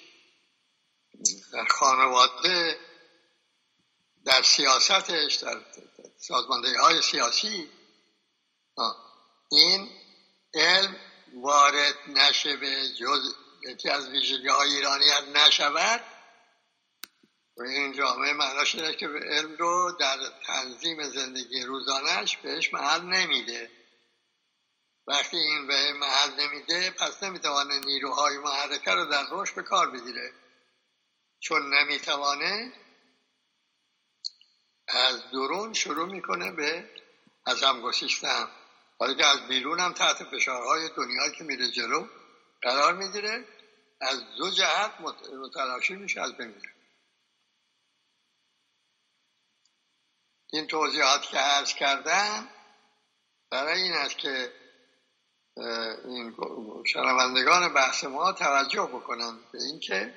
[1.53, 2.79] در خانواده
[4.25, 5.61] در سیاستش در
[6.19, 7.71] سازماندهی های سیاسی
[9.51, 9.89] این
[10.55, 10.97] علم
[11.35, 13.35] وارد نشه به جز
[13.69, 16.01] یکی از ویژگی های ایرانیت نشود.
[17.57, 23.71] و این جامعه معناش اینه که علم رو در تنظیم زندگی روزانش بهش محل نمیده.
[25.07, 30.33] وقتی این به محل نمیده پس نمی‌توانه نیروهای محرکه رو در رشد به کار بگیره.
[31.41, 32.73] چون نمی‌توانه
[34.89, 36.91] از درون شروع می‌کنه به
[37.47, 38.49] از هم گسیستن.
[38.99, 42.07] حالا که از بیرون هم تحت فشارهای دنیایی که میره جلو
[42.63, 43.45] قرار می‌گیره
[44.01, 44.95] از دو جهت
[45.33, 46.55] متلاشی میشه از بین
[50.53, 52.49] این توضیحات که عرض کردم
[53.51, 54.53] برای این است که
[56.05, 56.37] این
[56.87, 60.15] شنوندگان بحث ما توجه بکنند به اینکه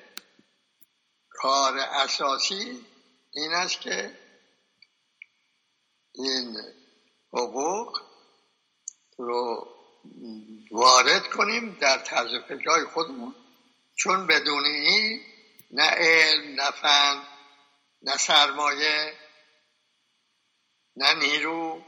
[1.30, 2.86] کار اساسی
[3.32, 4.18] این است که
[6.14, 6.56] این
[7.32, 8.00] حقوق
[9.18, 9.68] رو
[10.70, 13.34] وارد کنیم در طرز فکرهای خودمون
[13.96, 15.20] چون بدون این
[15.70, 17.22] نه علم نه فن
[18.02, 19.23] نه سرمایه
[20.96, 21.84] نه نیرو.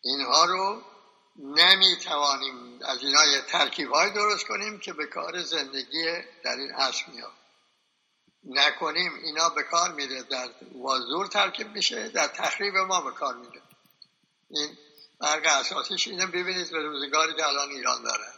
[0.00, 0.82] اینها رو
[1.38, 6.04] نمی توانیم از اینها یه ترکیب های درست کنیم که به کار زندگی
[6.44, 7.32] در این عصر میاد.
[8.44, 13.62] نکنیم اینا به کار میره در وازور ترکیب میشه در تخریب ما به کار میره.
[14.50, 14.78] این
[15.20, 18.32] برگ اساسیش اینه ببینید به روزگاری که الان ایران داره.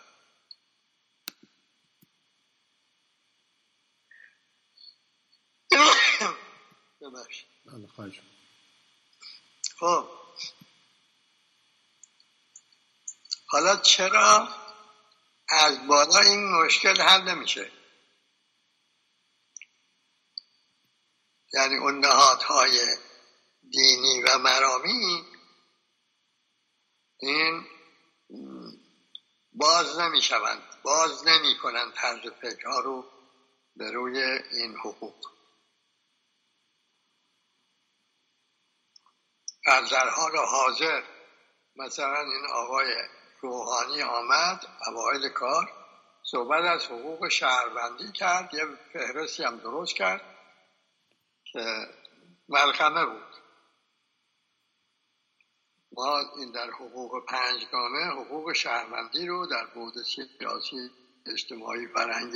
[7.67, 8.19] بله،
[9.81, 10.09] خب.
[13.47, 14.49] حالا چرا
[15.49, 17.73] از بالا این مشکل حل نمیشه؟
[21.53, 22.97] یعنی اون نهادهای
[23.71, 25.25] دینی و مرامی
[27.19, 27.67] این
[29.53, 33.05] باز نمی شوند باز نمی کنند طرز فکرها رو
[33.77, 35.38] به روی این حقوق.
[39.69, 41.03] در حال حاضر.
[41.77, 42.95] مثلا این آقای
[43.41, 45.73] روحانی آمد اوایل کار
[46.23, 50.23] صحبت از حقوق شهروندی کرد یه فهرستی هم درست کرد
[51.45, 51.87] که
[52.49, 53.35] ملخمه بود.
[55.93, 60.91] ما این در حقوق پنجگانه حقوق شهروندی رو در بود سیاسی
[61.27, 62.33] اجتماعی فرهنگ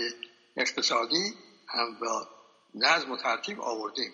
[0.56, 1.34] اقتصادی
[1.68, 2.28] هم با
[2.74, 4.12] نظم و ترتیب آوردیم.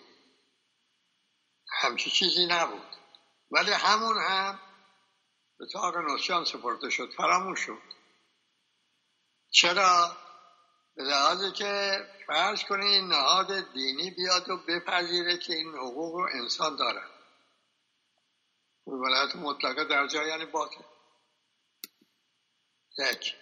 [1.69, 2.98] همچی چیزی نبود.
[3.51, 4.61] ولی همون هم
[5.59, 7.83] به تاق نوشیان سپرده شد فراموش شد.
[9.51, 10.17] چرا؟
[10.95, 16.29] به لحاظی که فرض کنید این نهاد دینی بیاد و بپذیره که این حقوق رو
[16.35, 17.03] انسان داره.
[18.87, 20.83] ولایت مطلقه در جای یعنی باطل.
[22.99, 23.35] یک.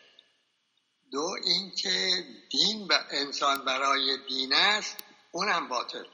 [1.12, 4.96] دو اینکه دین و انسان برای دین است
[5.32, 6.04] اونم باطل.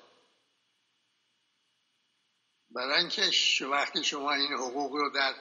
[2.74, 3.30] برای اینکه
[3.66, 5.34] وقتی شما این حقوق رو در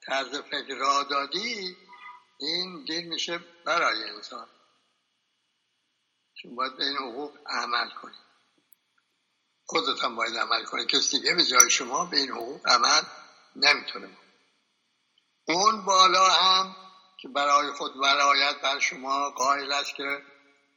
[0.00, 1.76] طرز فکر را دادی
[2.38, 4.48] این دین میشه برای انسان.
[6.34, 8.18] شما باید به این حقوق عمل کنی
[9.64, 13.02] خودت هم باید عمل کنی کسی دیگه به جای شما به این حقوق عمل
[13.56, 14.16] نمی‌تونه.
[15.48, 16.76] اون بالا هم
[17.18, 20.22] که برای خود ولایت بر شما قائل است که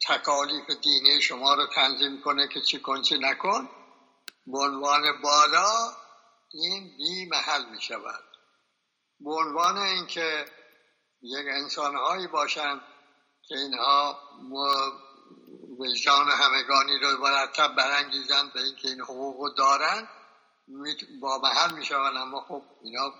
[0.07, 3.69] تکالیف دینی شما رو تنظیم کنه که چی کن چی نکن
[4.47, 5.93] به عنوان بالا
[6.53, 8.23] این بی محل می شود
[9.19, 10.45] به عنوان اینکه
[11.21, 12.81] یک انسانهایی باشند
[13.47, 14.19] که اینها
[15.79, 20.09] وجدان همگانی رو مرتب برانگیزند به اینکه این حقوق دارند
[21.21, 22.17] با محل می‌شوند.
[22.17, 23.13] اما خب اینا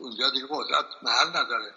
[0.00, 1.74] اونجا دیگه قدرت محل نداره.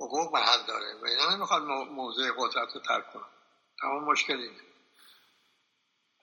[0.00, 0.94] حقوق محل داره.
[1.02, 3.28] و اینا نمی‌خواد موضع قدرت رو ترک کنن.
[3.80, 4.73] تمام مشکل اینه.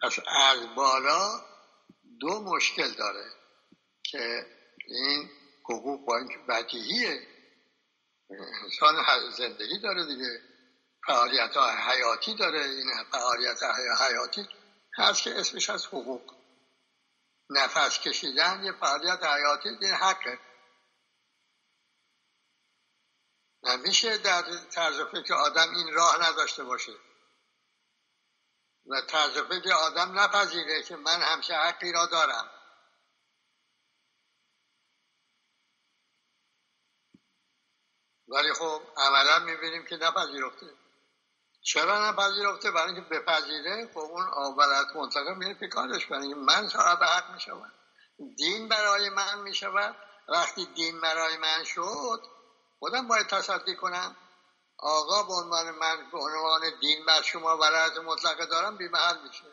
[0.03, 1.45] پس از بالا
[2.19, 3.25] دو مشکل داره
[4.03, 4.45] که
[4.87, 5.29] این
[5.63, 7.27] حقوق با اینکه بدیهیه
[8.63, 8.95] انسان
[9.37, 10.41] زندگی داره دیگه
[11.07, 13.63] فعالیت حیاتی داره این فعالیت
[14.09, 14.47] حیاتی
[14.97, 16.35] هست که اسمش از حقوق.
[17.49, 20.39] نفس کشیدن یه فعالیت حیاتی یه حقه.
[23.63, 26.91] نمیشه در طرز فکر آدم این راه نداشته باشه.
[28.85, 32.51] و طرز فکر آدم نپذیره که من همچه حقی را دارم.
[38.27, 40.65] ولی خب عملا می‌بینیم که نپذیرفته.
[41.61, 47.03] چرا نپذیرفته؟ برای اینکه بپذیره خب اون آولت منطقه میره پیکارش برای اینکه من صاحب
[47.03, 47.73] حق می‌شود
[48.37, 49.95] دین برای من می‌شود.
[50.27, 52.23] وقتی دین برای من شد
[52.79, 54.15] خودم باید تصدی کنم.
[54.81, 59.43] آقا به عنوان من به عنوان دین بر شما ولایت مطلقه دارم بیمحل میشه.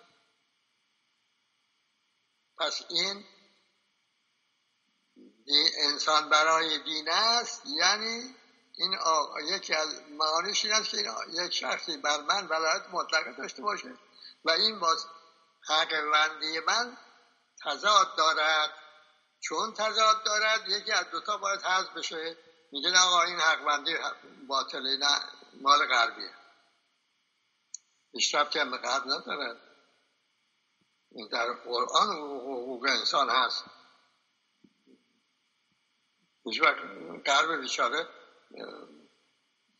[2.58, 3.24] پس این
[5.78, 8.34] انسان برای دین است یعنی
[8.76, 8.98] این
[9.44, 13.94] یکی از معانیش این است که یک شخصی بر من ولایت مطلقه داشته باشه
[14.44, 15.07] و این باز
[15.68, 16.96] حق وندی من
[17.64, 18.70] تضاد دارد.
[19.40, 22.36] چون تضاد دارد یکی از دوتا باید حذف بشه.
[22.72, 23.82] میگن آقا این حق
[24.46, 25.20] باطله نه
[25.60, 26.34] مال غربیه.
[28.12, 29.60] پیشرفت که به غرب ندارد
[31.30, 33.64] در قرآن حقوق انسان هست.
[36.44, 36.78] هیچ وقت
[37.26, 38.08] غرب بیچاره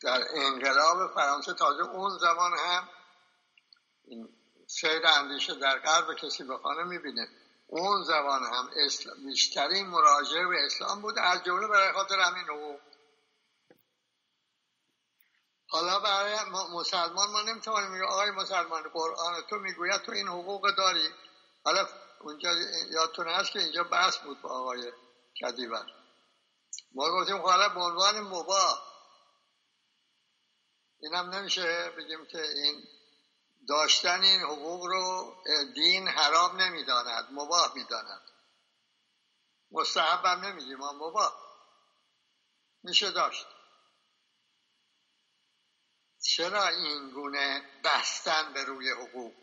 [0.01, 2.89] در انقلاب فرانسه تازه اون زمان هم
[4.67, 7.27] سیر اندیشه در غرب کسی بخوانه می‌بینه.
[7.71, 11.19] اون زمان هم اسلام بیشترین مراجعه به اسلام بود.
[11.19, 12.79] از جمله برای خاطر همین حقوق
[15.71, 16.37] حالا برای
[16.73, 21.09] مسلمان ما نمی‌تونیم میگه آقای مسلمان قرآن تو می‌گوید تو این حقوق داری.
[21.63, 21.87] حالا
[22.21, 22.49] اونجا
[22.91, 24.91] یادتون هست که اینجا بحث بود با آقای
[25.41, 25.85] کدیور.
[26.95, 28.83] ما گفتیم حالا به عنوان مباه
[31.01, 32.83] اینم نمیشه بگیم که این
[33.69, 35.35] داشتن این حقوق رو
[35.75, 38.21] دین حرام نمی‌داند مباه می‌داند.
[39.71, 41.49] مستحبم نمیگیم ما مباه
[42.83, 43.45] میشه داشت.
[46.21, 49.33] چرا این گونه بستن به روی حقوق؟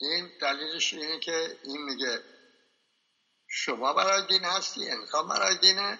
[0.00, 2.24] این دلیلش اینه که این میگه
[3.48, 5.98] شما برای دین هستی انسان برای دینه.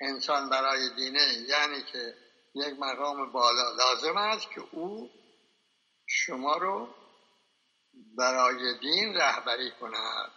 [0.00, 2.16] انسان برای دینه یعنی که
[2.54, 5.15] یک مقام بالا لازم است که او
[6.06, 6.94] شما رو
[8.18, 10.32] برای دین رهبری کند.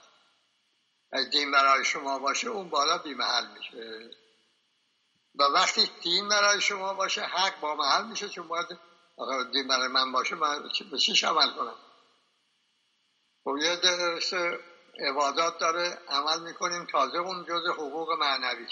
[1.12, 4.12] از دین برای شما باشه اون بالا بیمحل میشه.
[5.36, 8.68] و وقتی دین برای شما باشه حق با محل میشه چون باید
[9.54, 11.76] دین برای من باشه من به چیش عمل کنم؟
[13.44, 14.34] خب یه درس
[15.00, 18.68] عبادات داره عمل می‌کنیم تازه اون جز حقوق معنوی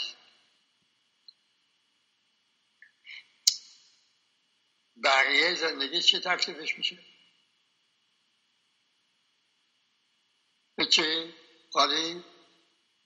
[5.04, 7.00] بقیه زندگی چی تکلیفش میشه؟
[10.76, 11.34] به چی؟
[11.74, 12.24] خالی؟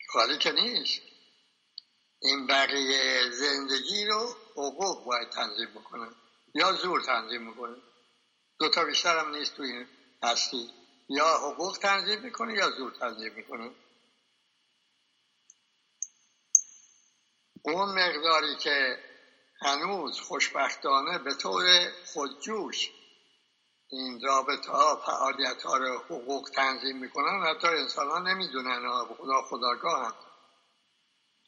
[0.10, 1.02] خالی که نیست.
[2.22, 6.16] این بقیه زندگی رو حقوق باید تنظیم بکنه
[6.56, 7.82] یا زور تنظیم می‌کنه
[8.60, 9.88] دو تا بیشتر هم نیست تو این
[10.24, 10.70] هستی.
[11.10, 13.72] یا حقوق تنظیم می‌کنه یا زور تنظیم می‌کنه.
[17.64, 19.04] اون مقداری که
[19.62, 21.66] هنوز خوشبختانه به طور
[22.14, 22.91] خودجوش
[23.89, 30.05] این رابطه ها فعالیت ها رو حقوق تنظیم می‌کنن حتی انسان ها نمی‌دونن خدا خداگاه
[30.05, 30.14] هم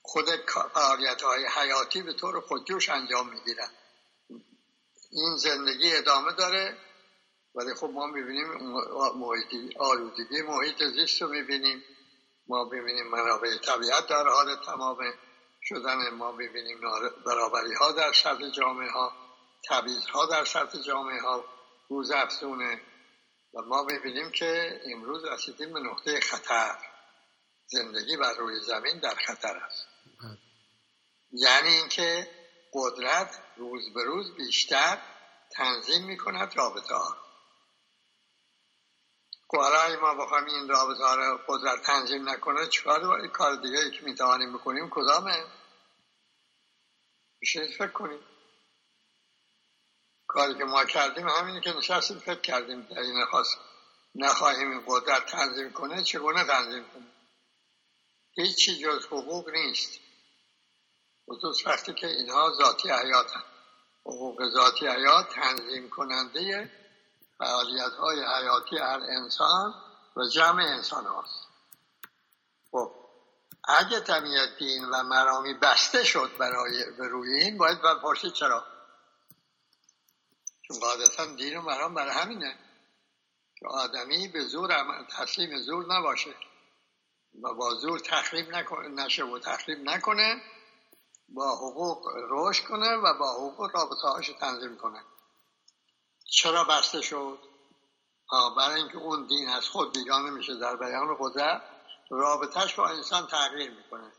[0.01, 0.29] خود
[0.73, 3.69] فعالیت های حیاتی به طور خودجوش انجام می‌گیرن.
[5.11, 6.77] این زندگی ادامه داره
[7.55, 8.47] ولی خب ما می‌بینیم
[9.15, 11.83] محیطی آلودگی محیط زیست رو می‌بینیم.
[12.47, 14.97] ما ببینیم منابع طبیعت در حال تمام
[15.65, 16.81] شدن ما ببینیم
[17.25, 19.13] برابری ها در سطح جامعه ها
[19.69, 21.45] تبعیض ها در سطح جامعه ها
[21.89, 22.81] روز افزونه.
[23.53, 26.77] و ما ببینیم که امروز رسیدیم به نقطه خطر.
[27.65, 29.87] زندگی بر روی زمین در خطر است.
[31.31, 32.27] یعنی اینکه
[32.73, 35.01] قدرت روز به روز بیشتر
[35.51, 37.22] تنظیم می کند رابطه ها.
[39.57, 44.53] حالا ما بخوایم این رابطه رو قدرت تنظیم نکنه چکار کار دیگه ای که می‌توانیم
[44.53, 45.45] بکنیم؟ کدامه؟
[47.41, 48.19] میشه فکر کنیم.
[50.27, 53.57] کاری که ما کردیم همینی که نشستیم فکر کردیم در این خواست
[54.15, 57.07] نخواهیم این قدرت تنظیم کنه چگونه تنظیم کنه؟
[58.35, 59.99] هیچی جز حقوق نیست.
[61.29, 63.43] خصوص وقتی که اینها ذاتی حیاتن.
[64.05, 66.71] حقوق ذاتی حیات تنظیم کننده
[67.43, 69.73] فعالیت های حیاتی هر انسان
[70.15, 71.47] و جمع انسان هاست.
[72.71, 72.91] خب
[73.67, 78.65] اگه تمیت دین و مرامی بسته شد برای به روی این باید بپرسید چرا؟
[80.67, 82.59] چون قاعدتا دین و مرام برای همینه
[83.59, 86.35] که آدمی به زور تسلیم زور نباشه
[87.43, 88.49] و با زور تخریب
[88.89, 90.41] نشه و تخریب نکنه
[91.29, 95.03] با حقوق رشد کنه و با حقوق رابطه هاش تنظیم کنه.
[96.35, 97.39] چرا بسته شد؟
[98.57, 101.61] برای اینکه اون دین از خود بیگانه میشه در بیان قدرت
[102.09, 104.11] رابطهش با انسان تغییر می‌کنه.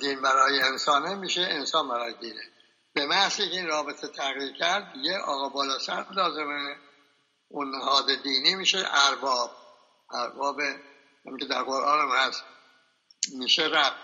[0.00, 2.42] دین برای انسانه میشه انسان برای دینه.
[2.92, 6.76] به محض که این رابطه تغییر کرد یه آقا بالا سر لازمه.
[7.48, 9.50] اون نهاد دینی میشه ارباب.
[10.10, 10.60] ارباب
[11.26, 12.44] هم که در قرآن هم هست
[13.32, 13.94] میشه رب.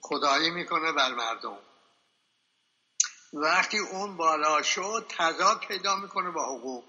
[0.00, 1.58] خدایی می‌کنه بر مردم.
[3.32, 6.84] وقتی اون بالا شد تضاد پیدا می‌کنه با حقوق.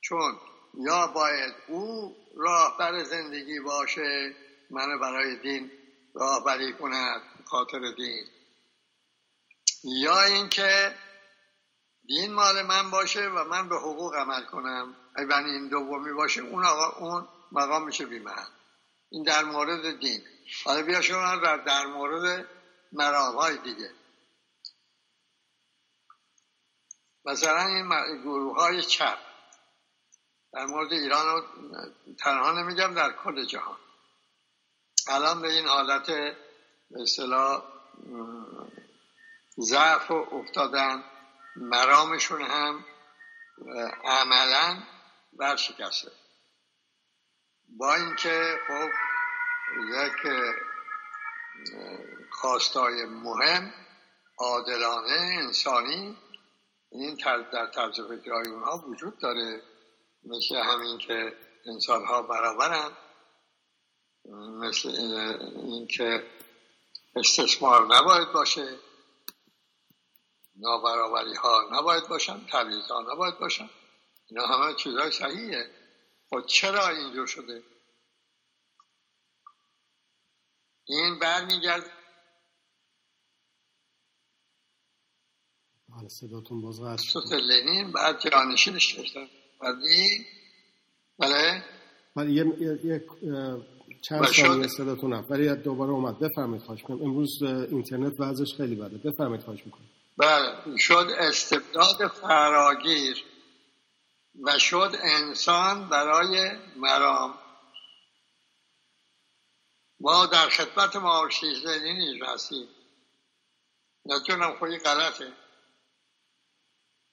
[0.00, 0.38] چون
[0.74, 4.34] یا باید او راهبر زندگی باشه
[4.70, 5.70] منو برای دین
[6.14, 8.24] راهبری کند خاطر دین.
[9.84, 10.94] یا اینکه
[12.06, 14.96] دین مال من باشه و من به حقوق عمل کنم.
[15.16, 18.48] اگر این دومی باشه اون آقا اون مقام میشه بیمهن
[19.10, 20.22] این در مورد دین.
[20.64, 22.46] حالا بیا شما در, در مورد
[22.92, 23.90] مرام های دیگه.
[27.26, 27.88] مثلا این
[28.22, 29.18] گروه های چپ.
[30.52, 31.42] در مورد ایران رو
[32.18, 33.76] تنها نمیگم در کل جهان.
[35.08, 36.06] الان به این حالت
[36.90, 37.62] به اصطلاح
[39.58, 41.04] ضعف و افتادن
[41.56, 42.84] مرامشون هم
[44.04, 44.82] عملا
[45.32, 46.10] برشکسته.
[47.78, 48.90] با اینکه خب
[49.78, 50.32] یک
[52.30, 53.72] خواستای مهم
[54.38, 56.16] عادلانه انسانی
[56.92, 57.16] این
[57.52, 59.62] در طرز فکرهای اونها وجود داره
[60.24, 62.90] مثل همین که انسان ها برابرن
[64.60, 64.88] مثل
[65.56, 66.30] اینکه
[67.16, 68.78] استثمار نباید باشه
[70.56, 73.70] نابرابری ها نباید باشن تبعیض ها نباید باشن.
[74.30, 75.70] اینا همه چیزهای صحیحه.
[76.30, 77.62] خب چرا اینجور شده؟
[80.84, 81.90] این برمیگرد
[85.96, 89.28] بله صداتون باز قطع لنین بعد جانشینش داشتن
[89.60, 90.26] بعدی
[91.18, 91.64] بله؟
[92.16, 93.04] بله یه,
[94.02, 96.18] چند ثانیه صداتون هم ولی دوباره اومد.
[96.18, 97.02] بفرمایید خواهش می‌کنم.
[97.02, 98.98] امروز اینترنت وضعش خیلی بده.
[98.98, 99.86] بفرمایید خواهش می‌کنم.
[100.18, 100.76] بله.
[100.78, 103.24] شد استبداد فراگیر
[104.42, 107.34] و شد انسان برای مرام.
[110.00, 112.68] ما در خدمت مارکسیسم لنینی هستیم.
[114.06, 115.32] نتونم خودی غلطه.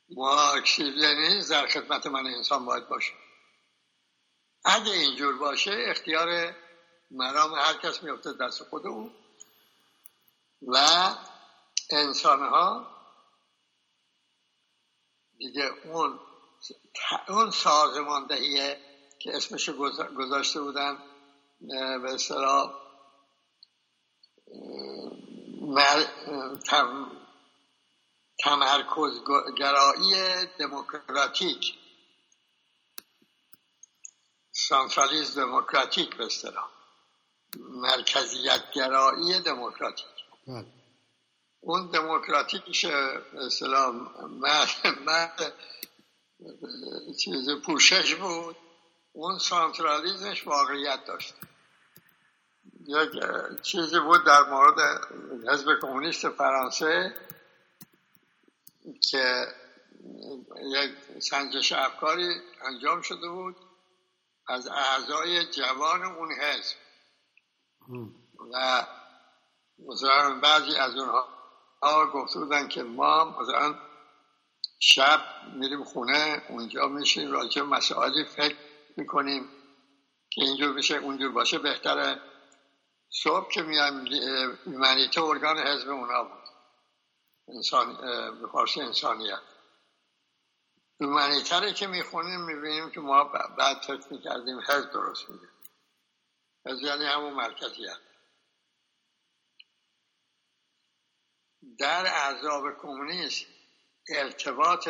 [0.10, 3.14] مارکسیسم لنینی در خدمت من انسان باید باشه.
[4.66, 6.56] اگه اینجور باشه اختیار
[7.12, 9.12] مرام هر کس میفته دست خود او.
[10.68, 10.78] و
[11.90, 12.88] انسان ها
[15.38, 16.20] دیگه اون
[17.28, 18.80] اون سازماندهیه
[19.20, 19.70] که اسمش
[20.18, 20.98] گذاشته بودن
[22.02, 22.74] به اصطلاح
[28.44, 30.16] تمرکزگرایی
[30.60, 31.74] دموکراتیک.
[34.52, 36.70] سانترالیز دموکراتیک به اصطلاح.
[37.58, 40.06] مرکزیت گرایی دموکراتیک.
[40.48, 40.66] بله.
[41.60, 43.92] اون دموکراتیکش اصطلاح
[45.06, 45.54] مرد
[47.20, 48.56] چیز پوشش بود.
[49.14, 51.34] اون سانترالیزمش واقعیت داشت.
[52.88, 53.10] یک
[53.62, 54.80] چیزی بود در مورد
[55.50, 57.16] حزب کمونیست فرانسه.
[59.12, 59.48] که
[60.64, 63.56] یک سنجش افکاری انجام شده بود
[64.48, 66.76] از اعضای جوان اون حزب.
[68.54, 68.88] و
[69.90, 73.76] مثلا بعضی از اونها گفته بودن که ما مثلا
[74.80, 75.22] شب
[75.54, 78.56] میریم خونه اونجا میشیم راجع مسائلی فکر
[78.98, 79.50] می‌کنیم
[80.30, 82.22] که اینجور بشه اونجور باشه بهتره.
[83.10, 84.06] صبح که میایم
[84.66, 86.43] ایمانیته ارگان حزب اونا بود.
[87.48, 87.98] انسان
[88.42, 89.42] به فارسی انسانیت.
[91.00, 95.48] ایمانیته که می‌خونیم می‌بینیم که ما بعد فکر می‌کردیم حزب درست میگه.
[96.66, 97.98] حزب یعنی همون مرکزیت.
[101.80, 103.46] در اعضاب کمونیست
[104.10, 104.90] ارتباط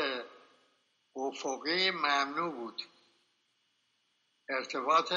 [1.15, 2.81] افقی ممنوع بود.
[4.49, 5.13] ارتباط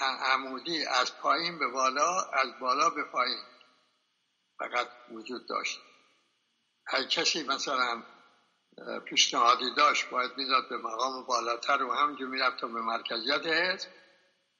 [0.00, 3.42] عمودی از پایین به بالا از بالا به پایین
[4.58, 5.80] فقط وجود داشت.
[6.86, 8.02] هر کسی مثلا
[9.04, 13.88] پیشنهادی داشت باید می‌داد به مقام بالاتر و همینجور می‌رفت به مرکزیت حزب.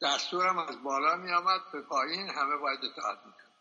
[0.03, 3.53] دستورم از بالا میآمد به پایین همه باید اطاعت می‌کرد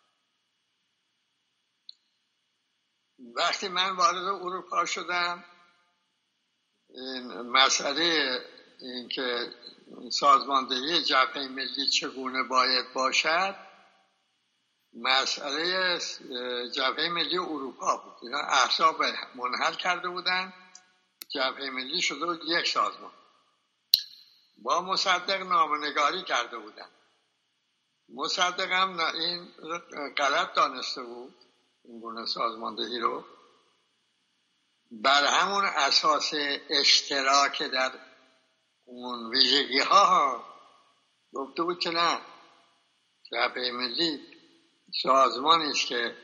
[3.36, 5.46] وقتی من وارد اروپا شدم
[6.90, 8.40] این مسئله
[8.82, 9.54] اینکه
[10.12, 13.56] سازماندهی جبهه ملی چگونه باید باشد
[14.94, 16.00] مسئله
[16.76, 18.14] جبهه ملی اروپا بود.
[18.22, 19.04] اینا احساب
[19.36, 20.54] منحل کرده بودن.
[21.30, 23.12] جبهه ملی شده بود یک سازمان.
[24.58, 26.90] با مصدق نامنگاری کرده بودن.
[28.10, 29.52] مصدق هم این
[30.18, 31.36] غلط دانسته بود
[31.84, 33.26] این گونه سازماندهی رو.
[34.92, 36.32] بر همون اساس
[36.70, 37.92] اشتراک در
[38.86, 40.46] اون ویژگی ها
[41.34, 42.22] گفته بود که نه.
[43.32, 44.31] جبهه ملی
[45.04, 46.16] سازمانی است که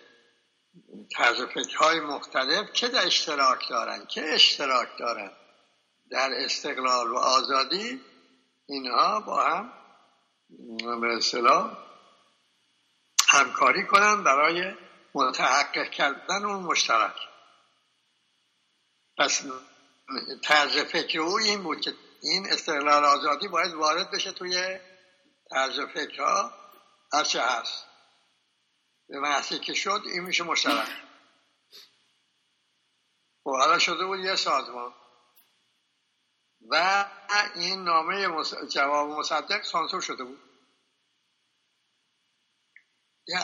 [1.15, 5.31] طرز فکرهای مختلف که در اشتراک دارن که اشتراک دارن
[6.09, 8.01] در استقلال و آزادی
[8.67, 9.73] اینها با هم
[11.17, 11.77] اصطلاح
[13.29, 14.73] همکاری کنن برای
[15.13, 17.15] متحقق کردن اون مشترک.
[19.17, 19.43] پس
[20.43, 21.93] طرز فکر او این بود که
[22.23, 24.79] این استقلال آزادی باید وارد بشه توی
[25.49, 26.53] طرز فکرها
[27.13, 27.86] هرچه هست.
[29.07, 30.87] به محصی که شد این میشه مشترک.
[33.43, 34.93] خب، حالا شده بود یه سازمان
[36.69, 37.05] و
[37.55, 40.39] این نامه جواب مصدق سانسور شده بود.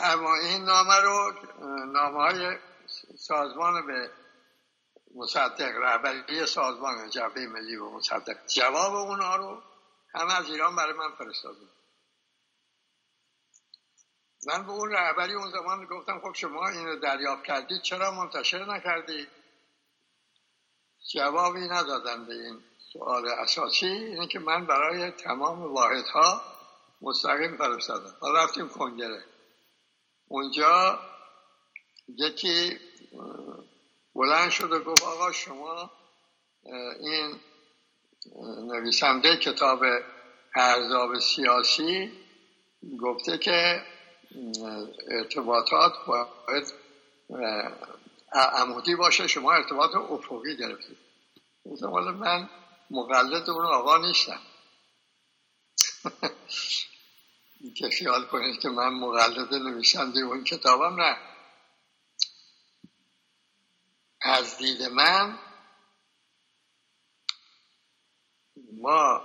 [0.02, 1.32] اما این نامه رو
[1.86, 2.58] نامه های
[3.18, 4.10] سازمان به
[5.14, 8.46] مصدق رهبری سازمان جبهه ملی و مصدق.
[8.46, 9.62] جواب اونها رو
[10.14, 11.73] همه از ایران برای من فرستاده.
[14.46, 19.28] من به اون رهبری اون زمان گفتم خب شما اینو دریافت کردید چرا منتشر نکردید
[21.12, 22.60] جوابی ندادن به این
[22.92, 26.42] سوال اساسی اینه که من برای تمام واحدها
[27.00, 29.24] مستقیم فرستادم حالا رفتیم کنگره.
[30.28, 30.98] اونجا
[32.08, 32.78] یکی
[34.14, 35.90] بلند شد و گفت آقا شما
[37.00, 37.40] این
[38.72, 39.84] نویسنده کتاب
[40.54, 42.12] ارزاب سیاسی
[43.00, 43.82] گفته که
[45.08, 46.74] ارتباطات باید
[48.32, 50.98] عمودی باشه شما ارتباط افقی گرفتید.
[51.82, 52.50] حالا من
[52.90, 54.40] مقلد اون آقا نیستم.
[57.76, 61.16] که خیال کنید که من مقلد نویسنده اون کتابم نه.
[64.22, 65.38] از دید من
[68.72, 69.22] ما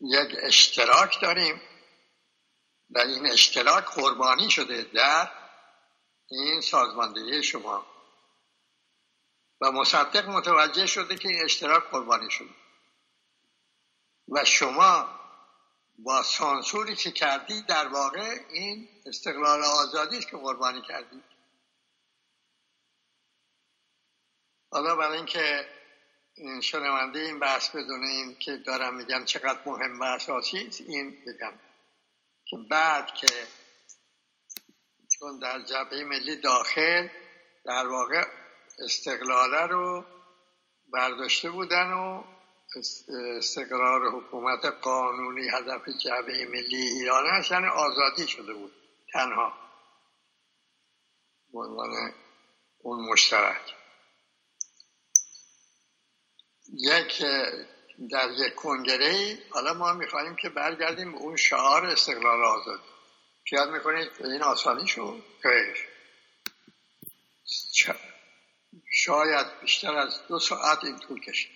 [0.00, 1.60] یک اشتراک داریم.
[2.94, 5.30] و این اشتراک قربانی شده در
[6.30, 7.86] این سازماندهی شما.
[9.60, 12.54] و مصدق متوجه شده که این اشتراک قربانی شده.
[14.28, 15.20] و شما
[15.98, 21.24] با سانسوری که کردید در واقع این استقلال آزادی است که قربانی کردید
[24.70, 25.68] حالا برای اینکه
[26.62, 31.52] شنونده این بحث بدونه که دارم میگم چقدر مهم و اساسی این بگم.
[32.56, 33.46] بعد که
[35.18, 37.08] چون در جبهه ملی داخل
[37.64, 38.24] در واقع
[38.84, 40.04] استقلاله رو
[40.92, 42.24] برداشته بودن و
[43.38, 48.72] استقرار حکومت قانونی هدف جبهه ملی ایران آزادی شده بود
[49.12, 49.52] تنها
[51.54, 52.14] عنوان
[52.78, 53.74] اون مشترک.
[56.72, 57.22] یک
[58.10, 62.80] در یک کنگره حالا ما میخواییم که برگردیم به اون شعار استقلال آزاد.
[63.44, 65.22] پیاد می‌کنید این آسانی شد؟
[68.90, 71.50] شاید بیشتر از دو ساعت این طول کشید.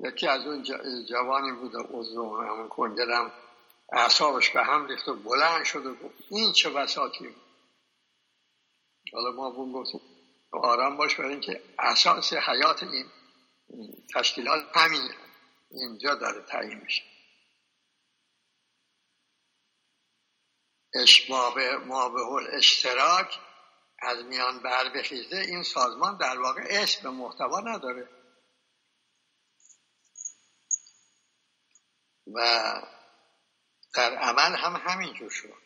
[0.00, 0.62] یکی از اون
[1.08, 3.32] جوانی بود عضو همون کنگرم
[3.92, 7.34] اعصابش به هم ریخت و بلند شد و گفت این چه وساطی
[9.12, 10.00] حالا ما بون گفتیم
[10.52, 13.06] آرام باش برای اینکه اساس حیات این
[14.14, 15.10] تشکیلات همین
[15.70, 17.02] اینجا داره تعیین میشه.
[20.94, 22.20] اشباب ما به
[22.52, 23.38] اشتراک
[23.98, 28.08] از میان بر بخیزه این سازمان در واقع اسم محتوا نداره.
[32.34, 32.38] و
[33.94, 35.62] در عمل هم همینجور شد.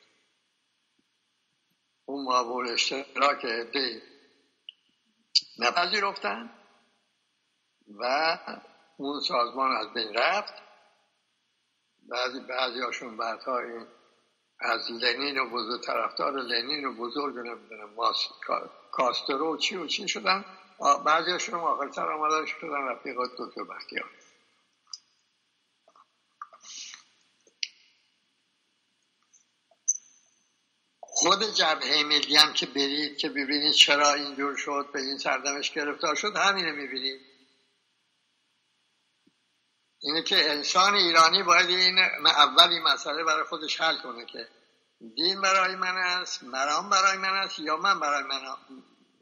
[2.05, 4.03] اون مابول اشتراک عده
[5.59, 6.62] نپذیرفتن.
[7.89, 8.39] و
[8.97, 10.55] اون سازمان از بین رفت.
[12.09, 13.61] بعضی بعضی هاشون بعدها
[14.61, 17.97] از لنین و بزرگ طرفدار لنین و بزرگ نمی‌دونم
[18.91, 20.45] کاسترو و چی و چی شدن.
[21.05, 24.11] بعضی هاشون آخر سر آمدن شدن رفیقات دکتر بختیار.
[31.01, 36.15] خود جبهه ملی هم که برید که ببینید چرا اینجور شد به این سردمش گرفتار
[36.15, 37.32] شد همینه می‌بینید.
[40.03, 44.49] اینه که انسان ایرانی باید این اولی مسئله برای خودش حل کنه که
[45.17, 48.41] دین برای من است مرام برای من است یا من برای من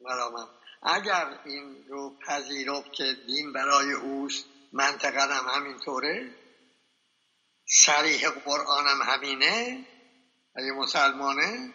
[0.03, 0.49] مرامم.
[0.83, 6.35] اگر این رو پذیرفت که دین برای اوست منطقه هم همینطوره
[7.67, 9.87] سریح قرآنم همینه
[10.57, 11.75] اگه مسلمانه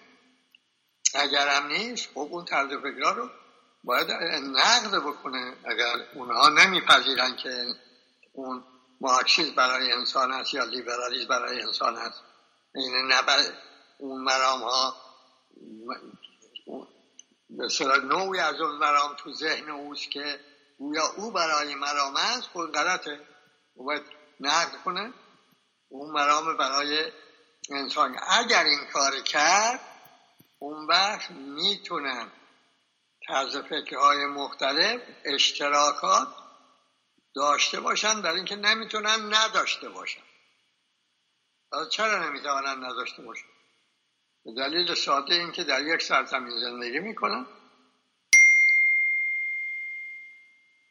[1.16, 3.30] اگر هم نیست خب اون طرز فکرها رو
[3.84, 5.56] باید نقد بکنه.
[5.66, 7.66] اگر اونها نمیپذیرن که
[8.34, 8.64] اون
[9.06, 12.22] مارکسیسم برای انسان است یا لیبرالیسم برای انسان است؟
[12.76, 13.38] این نبر
[13.98, 14.96] اون مرام ها
[17.50, 17.68] به
[18.04, 20.40] نوعی از اون مرام تو ذهن اوست که
[20.78, 23.20] گویا او برای مرام است خود غلطه.
[23.74, 24.04] او باید
[24.40, 25.14] نقد کنه.
[25.90, 27.12] اون مرام برای
[27.70, 28.16] انسان.
[28.30, 29.80] اگر این کار کرد
[30.60, 32.32] اون وقت می‌تونن
[33.28, 36.28] طرز فکرهای مختلف اشتراکات
[37.36, 40.22] داشته باشن در اینکه نمی‌تونن نداشته باشن.
[41.92, 43.48] چرا نمی‌توانن نداشته باشن؟
[44.46, 47.46] به دلیل ساده اینکه در یک سرزمین زندگی می‌کنن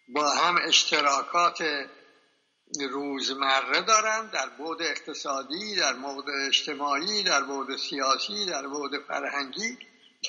[0.08, 1.88] با هم اشتراکات
[2.90, 9.78] روزمره دارن در بود اقتصادی در بود اجتماعی در بود سیاسی در بود فرهنگی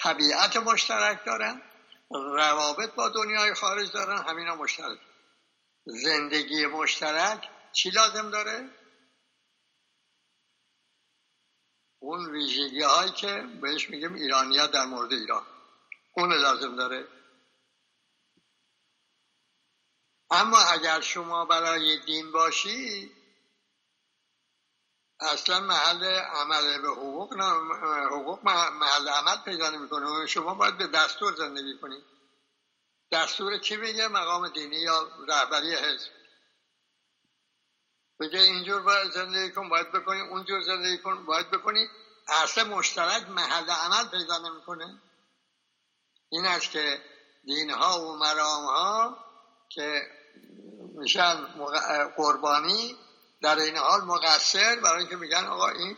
[0.04, 1.62] طبیعت مشترک دارن
[2.12, 5.00] روابط با دنیای خارج دارن همینا مشترک.
[5.86, 8.70] زندگی مشترک چی لازم داره؟
[12.00, 15.46] اون ویژگی هایی که بهش میگیم ایرانیت در مورد ایران.
[16.14, 17.08] اون لازم داره.
[20.32, 23.12] اما اگر شما برای دین باشی
[25.20, 27.34] اصلا محل عمل به حقوق
[28.12, 30.26] حقوق محل عمل پیدا نمی‌کنه.
[30.26, 32.15] شما باید به دستور زندگی کنید
[33.12, 36.10] دستور کی میگه؟ مقام دینی یا رهبری حزب.
[38.20, 41.88] بگه اینجور باید زندگی کن باید بکنی اونجور زندگی کن باید بکنی.
[42.28, 45.02] اصلا مشترک محل عمل پیدا نمی‌کنه.
[46.30, 47.02] این است که
[47.46, 49.18] دین ها و مرام ها
[49.70, 50.02] که
[50.96, 51.36] میشن
[52.18, 52.98] قربانی
[53.42, 55.98] در این حال مقصر برای اینکه میگن آقا این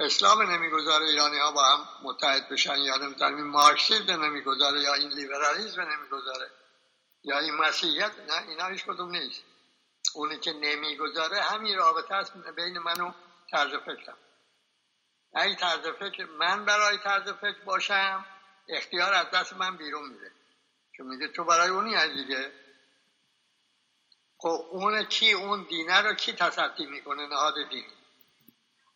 [0.00, 3.34] اسلام نمی‌گذاره ایرانی ها با هم متحد بشن یا نمی‌تونن.
[3.34, 6.50] این مارکسیزم نمی‌گذاره یا این لیبرالیزم نمی‌گذاره
[7.24, 9.42] یا این مسیحیت نه اینا هیچ کدوم نیست.
[10.14, 13.12] اونی که نمی‌گذاره همین رابطه است بین من و
[13.50, 14.16] طرز فکرم.
[15.34, 18.26] اگه طرز فکر من برای طرز فکر باشم
[18.68, 20.32] اختیار از دست من بیرون میره.
[20.96, 22.52] چون میگه تو برای اونی از دیگه.
[24.38, 27.99] خب اون کی اون دینه رو کی تصدی می‌کنه؟ نهاد دینی.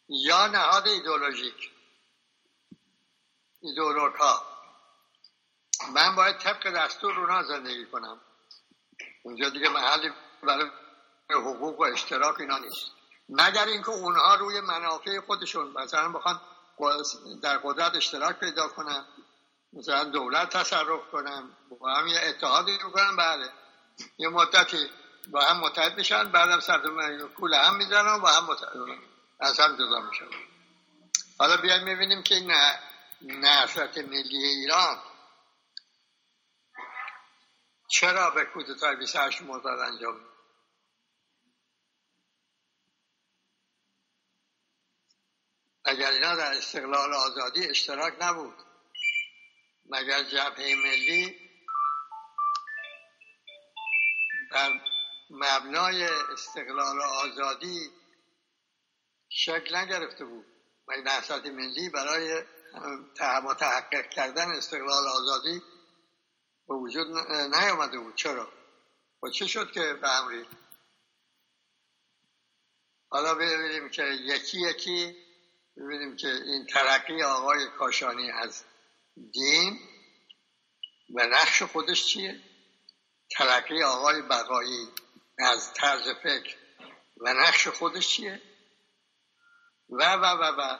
[0.08, 1.70] یا نهاد ایدولوژیک
[3.60, 4.42] ایدولوگ ها
[5.92, 8.20] من باید طبق دستور اونا زندگی کنم.
[9.22, 10.10] اونجا دیگه محلی
[10.42, 10.70] برای
[11.30, 12.90] حقوق و اشتراک اینا نیست.
[13.28, 16.40] مگر اینکه اونها روی منافع خودشون مثلا بخوان
[17.42, 19.06] در قدرت اشتراک پیدا کنن
[19.72, 23.52] مثلا دولت تصرف کنن با هم یه اتحادی کنن بله.
[24.18, 24.90] یه مدتی
[25.30, 26.78] با هم متحد میشن بعدم سر
[27.36, 29.13] کول هم می‌زنن با هم متحد
[29.44, 30.28] از هم جدا میشن
[31.38, 32.52] حالا بیایم می‌بینیم که این
[33.20, 35.02] نهضت ملی ایران
[37.90, 40.20] چرا به کودتای 28 مرداد انجام
[45.84, 48.54] اگر اینا در استقلال آزادی اشتراک نبود
[49.86, 51.50] مگر جبهه ملی
[54.50, 54.80] بر
[55.30, 57.90] مبنای استقلال آزادی
[59.34, 60.46] شکل نگرفته بود.
[60.88, 62.42] و نهضت ملی برای
[63.44, 65.62] متحقق کردن استقلال آزادی
[66.68, 67.06] به وجود
[67.54, 68.14] نیامده بود.
[68.14, 68.52] چرا؟
[69.22, 70.46] و چه شد که به امری؟
[73.08, 75.16] حالا ببینیم که یکی یکی
[75.76, 78.64] ببینیم که این ترقی آقای کاشانی از
[79.32, 79.78] دین
[81.14, 82.40] و نقش خودش چیه؟
[83.30, 84.88] ترقی آقای بقایی
[85.38, 86.56] از طرز فکر
[87.16, 88.42] و نقش خودش چیه؟
[89.88, 90.78] و و و و.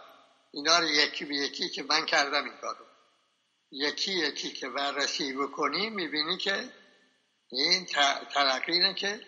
[0.52, 2.86] اینا رو یکی به یکی که من کردم این کارو.
[3.70, 6.72] یکی یکی که بررسی بکنی می‌بینی که
[7.50, 7.86] این
[8.34, 9.20] ترقی اینه که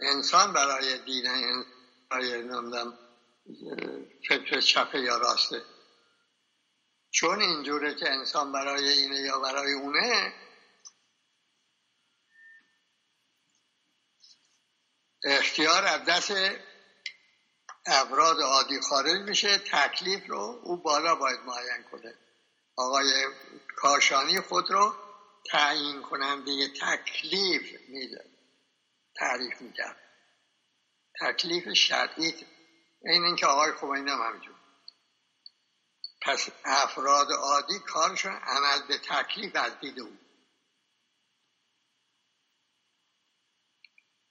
[0.00, 1.24] انسان برای دین
[2.10, 2.98] برای نمی‌دونم
[4.28, 5.62] فکر چپه یا راسته
[7.10, 10.34] چون اینجوره که انسان برای اینه یا برای اونه
[15.24, 16.32] اختیار از دست
[17.86, 22.14] افراد عادی خارج میشه تکلیف رو او بالا باید معین کنه.
[22.76, 23.26] آقای
[23.76, 24.94] کاشانی خود رو
[25.50, 28.24] تعیین کننده تکلیف میده
[29.16, 29.96] تعریف می‌کرد
[31.20, 32.46] تکلیف شرعی
[33.04, 34.54] این اینکه آقای خمینی هم همینجور.
[36.22, 40.18] پس افراد عادی کارشون عمل به تکلیف از دید او.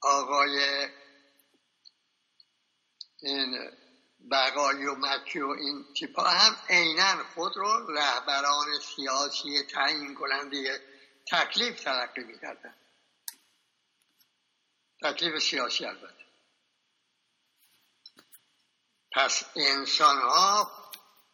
[0.02, 0.88] آقای
[3.24, 3.72] این
[4.32, 10.82] بقایی و مکی و این تیپا هم عینا خود رو رهبران سیاسی تعیین کننده
[11.28, 12.76] تکلیف تلقی می‌کردن.
[15.04, 16.24] تکلیف سیاسی البته.
[19.12, 20.72] پس انسان ها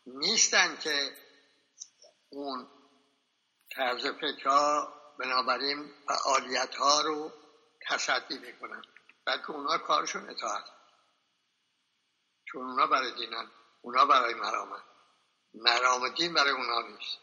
[0.05, 1.17] نیستن که
[2.29, 2.67] اون
[3.71, 7.33] طرز فکرها بنابراین فعالیت ها رو
[7.87, 8.81] تصدی می‌کنن
[9.25, 10.78] بلکه اونا کارشون اطاعت.
[12.51, 14.83] چون اونا برای دینن اونا برای مرامن
[15.53, 17.17] مرام دین برای اونا نیست.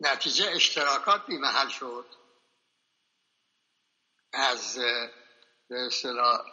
[0.00, 2.06] نتیجه اشتراکات بی محل شد.
[4.32, 4.78] از
[5.68, 6.44] به اصطلاح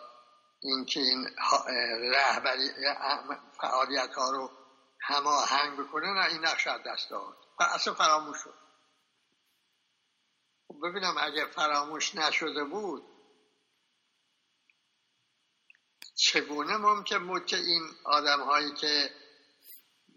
[0.59, 1.27] اینکه این
[2.11, 2.69] رهبری
[3.61, 4.51] فعالیت ها رو
[5.01, 7.37] هماهنگ بکنه نه این نقش از دست داد.
[7.59, 8.59] و اصلا فراموش شد.
[10.67, 13.18] خب ببینم اگه فراموش نشده بود
[16.19, 19.15] چگونه ممکن بود که این آدم هایی که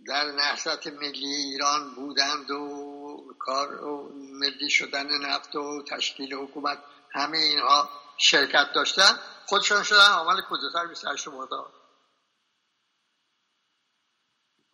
[0.06, 6.78] در نهضت ملی ایران بودند و کار و ملی شدن نفت و تشکیل حکومت
[7.12, 7.88] همه اینها
[8.18, 10.12] شرکت داشتن خودشون شدن.
[10.12, 11.72] عمل کودتا 28 مرداد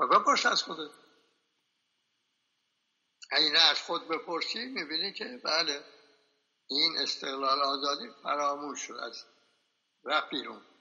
[0.00, 0.90] و بپرس از خودت.
[3.30, 5.84] اگه از خود بپرسی می‌بینی که بله
[6.66, 9.24] این استقلال آزادی فراموش شد از
[10.04, 10.77] رفت بیرون.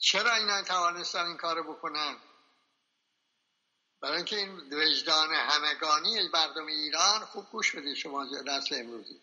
[0.00, 2.16] چرا اینا توانستن این کار بکنن؟
[4.02, 9.20] برای اینکه این وجدان همگانی مردم ایران خوب گوش بدید شما نسل امروزی.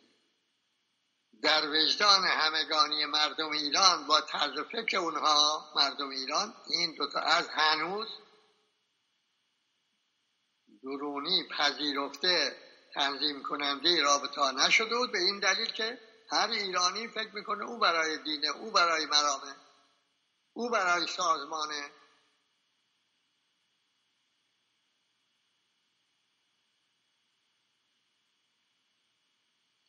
[1.42, 8.08] در وجدان همگانی مردم ایران با طرز فکر اونها مردم ایران این دوتا از هنوز
[10.84, 12.58] درونی پذیرفته
[12.94, 15.12] تنظیم کننده رابطه نشده بود.
[15.12, 16.00] به این دلیل که
[16.32, 19.67] هر ایرانی فکر می‌کنه او برای دینه او برای مرامه
[20.58, 21.92] او برای سازمانه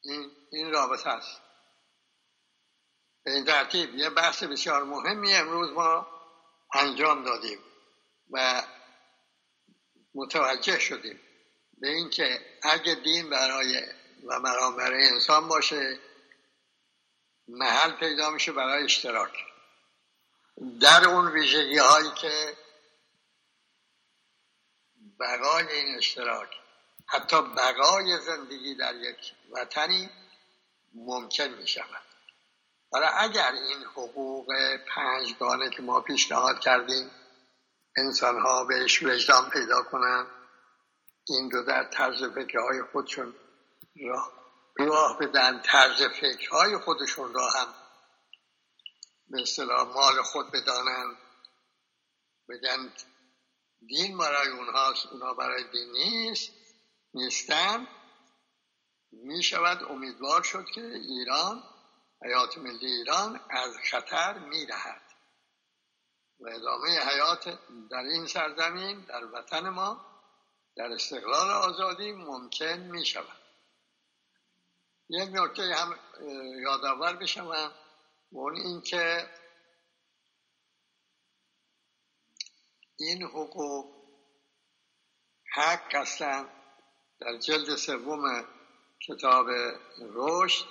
[0.03, 1.41] این, این رابطه است.
[3.25, 6.07] به این ترتیب یه بحث بسیار مهمی امروز ما
[6.75, 7.59] انجام دادیم
[8.31, 8.63] و
[10.15, 11.21] متوجه شدیم
[11.79, 13.83] به اینکه اگه دین برای
[14.27, 16.01] و مرام برای انسان باشه
[17.49, 19.48] محل پیدا میشه برای اشتراک.
[20.81, 22.57] در اون ویژگی هایی که
[25.21, 26.49] بقای این اشتراک
[27.07, 30.11] حتی بقای زندگی در یک وطنی
[30.95, 32.03] ممکن می شود
[32.93, 34.47] برای اگر این حقوق
[34.95, 37.11] پنجگانه که ما پیشنهاد کردیم
[37.97, 40.27] انسان ها بهش وجدان پیدا کنن
[41.29, 43.35] این دو در طرز فکرهای خودشون
[44.07, 44.33] راه,
[44.79, 47.75] راه بدن طرز فکرهای خودشون را هم
[49.31, 51.17] به اصطلاح مال خود بدانن
[52.49, 52.93] بگن
[53.87, 56.51] دین برای اونهاست اونها برای دین نیست
[57.15, 57.87] نیستن.
[59.13, 61.63] می شود امیدوار شد که ایران
[62.23, 65.03] حیات ملی ایران از خطر می رهد
[66.41, 67.59] و ادامه حیات
[67.91, 70.07] در این سرزمین در وطن ما
[70.77, 73.39] در استقلال آزادی ممکن می شود
[75.09, 75.99] یک نکته هم
[76.63, 77.47] یادآور بشم
[78.31, 79.31] اون این که
[82.97, 83.99] این حقوق
[85.53, 86.49] حق هستند
[87.21, 88.45] در جلد سوم
[89.07, 89.47] کتاب
[90.01, 90.67] رشد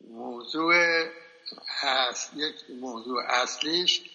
[0.00, 0.74] موضوع
[1.80, 4.10] هست یک موضوع اصلیش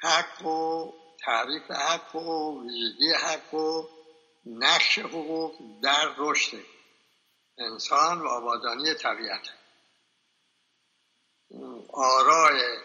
[0.00, 3.88] حق و تعریف حق و ویژگی حق و
[4.46, 6.64] نقش حقوق در رشد
[7.58, 9.61] انسان و آبادانی طبیعت.
[11.92, 12.78] آرای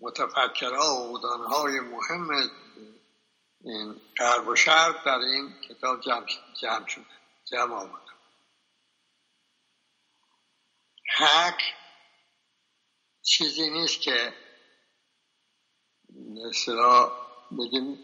[0.00, 2.28] متفکرها و های مهم
[3.60, 6.26] این قرب و شرق در این کتاب جمع,
[6.60, 7.04] جمع شده
[7.44, 8.04] جمع آمد
[11.16, 11.60] حق
[13.22, 14.34] چیزی نیست که
[16.14, 17.12] مثلا
[17.58, 17.98] بگیم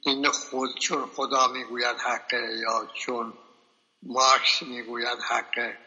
[0.00, 3.38] این خود چون خدا می‌گوید حقه یا چون
[4.02, 5.85] مارکس می‌گوید حقه.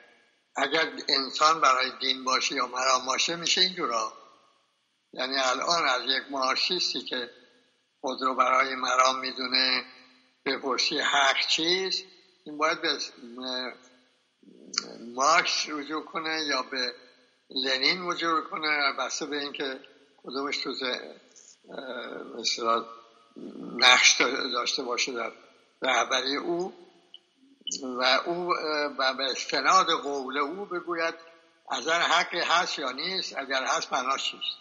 [0.61, 4.13] اگر انسان برای دین باشه یا مرام باشه میشه اینجورا.
[5.13, 7.29] یعنی الان از یک مارکسیستی که
[8.01, 9.85] خود رو برای مرام می‌دونه
[10.45, 12.03] بپرسی حق چیست
[12.45, 12.97] این باید به
[15.15, 16.95] مارکس رجوع کنه یا به
[17.49, 18.93] لنین رجوع کنه.
[18.99, 19.79] بسته به اینکه
[20.17, 20.73] کدومش تو
[22.39, 22.85] مثلا
[23.77, 24.21] نقش
[24.53, 25.31] داشته باشه در
[25.81, 26.73] رهبری او.
[27.83, 28.47] و او
[29.17, 31.15] به استناد قول او بگوید
[31.71, 34.57] اگر حقی هست یا نیست اگر هست معناش چیست.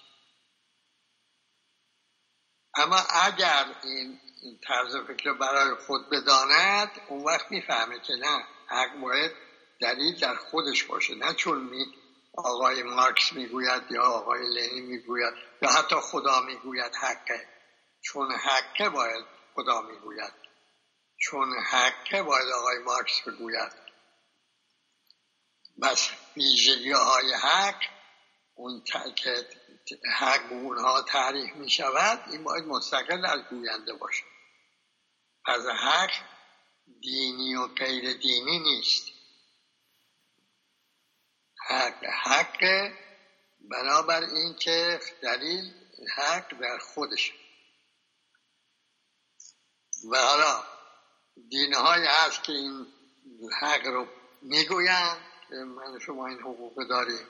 [2.74, 4.20] اما اگر این
[4.68, 9.32] طرز فکر برای خود بداند اون وقت می‌فهمه که نه حق باید
[9.80, 11.14] دلیل در خودش باشه.
[11.14, 11.86] نه چون می
[12.36, 17.48] آقای مارکس می‌گوید یا آقای لنین می‌گوید یا حتی خدا می‌گوید حقه.
[18.00, 20.47] چون حقه باید خدا می‌گوید.
[21.18, 23.72] چون حقه باید آقای مارکس بگوید.
[25.82, 27.82] بس ویژگی های حق
[28.54, 28.84] اون
[29.16, 29.48] که
[30.18, 34.24] حق اونها تعریف می شود این باید مستقل از گوینده باشه.
[35.46, 36.10] پس حق
[37.00, 39.06] دینی و غیر دینی نیست.
[41.68, 42.92] حق حق
[43.70, 45.74] بنابر این که دلیل
[46.16, 47.32] حق در خودش
[50.10, 50.77] و حالا
[51.50, 52.86] دینهایی هست که این
[53.60, 54.06] حق رو
[54.42, 55.18] می‌گویند
[55.48, 57.26] که من شما این حقوق داریم.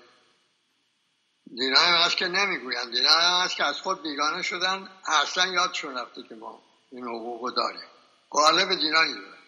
[1.47, 2.93] دینهایی هست که نمی‌گویند.
[2.93, 4.91] دینهایی هست که از خود بیگانه شدن.
[5.07, 7.89] اصلا یادشون رفته که ما این حقوق داریم.
[8.31, 9.39] غالب دینا اینه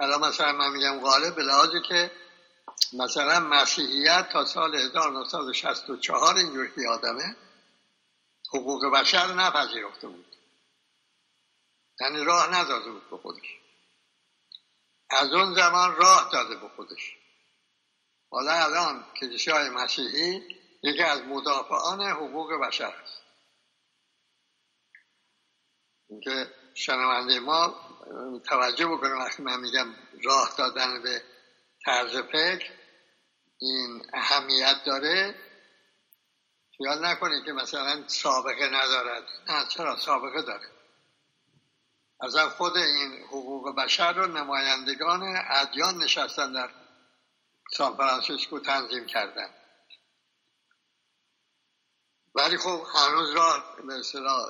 [0.00, 2.10] الان مثلا من میگم غالب به لحاظی که
[2.92, 7.36] مثلا مسیحیت تا سال 1964 اینجور که آدمه
[8.48, 10.29] حقوق بشر نپذیرفته بود.
[12.00, 13.58] یعنی راه نداده بود به خودش.
[15.10, 17.16] از اون زمان راه داده به خودش.
[18.30, 20.42] حالا الان کلیسای مسیحی
[20.82, 23.22] یکی از مدافعان حقوق بشر است.
[26.08, 27.80] اینکه شنونده ما
[28.44, 29.94] توجه بکنه وقتی من میگم
[30.24, 31.22] راه دادن به
[31.84, 32.72] طرز فکر
[33.58, 35.34] این اهمیت داره.
[36.76, 39.28] خیال نکنید که مثلا سابقه ندارد.
[39.48, 40.79] نه چرا؟ سابقه داره.
[42.22, 46.70] از خود این حقوق بشر رو نمایندگان ادیان نشستن در
[47.72, 49.54] سان فرانسیسکو تنظیم کردن.
[52.34, 53.34] ولی خب هنوز
[53.86, 54.46] به اصطلاح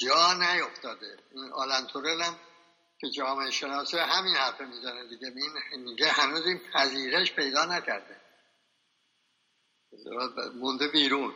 [0.00, 1.18] جا نیفتاده.
[1.32, 1.86] این آلن
[2.20, 2.36] هم
[3.00, 5.32] که جامعه شناسه همین حرف می‌زنه دیگه.
[5.76, 8.20] میگه هنوز این پذیرش پیدا نکرده.
[10.54, 11.34] مونده بیرون.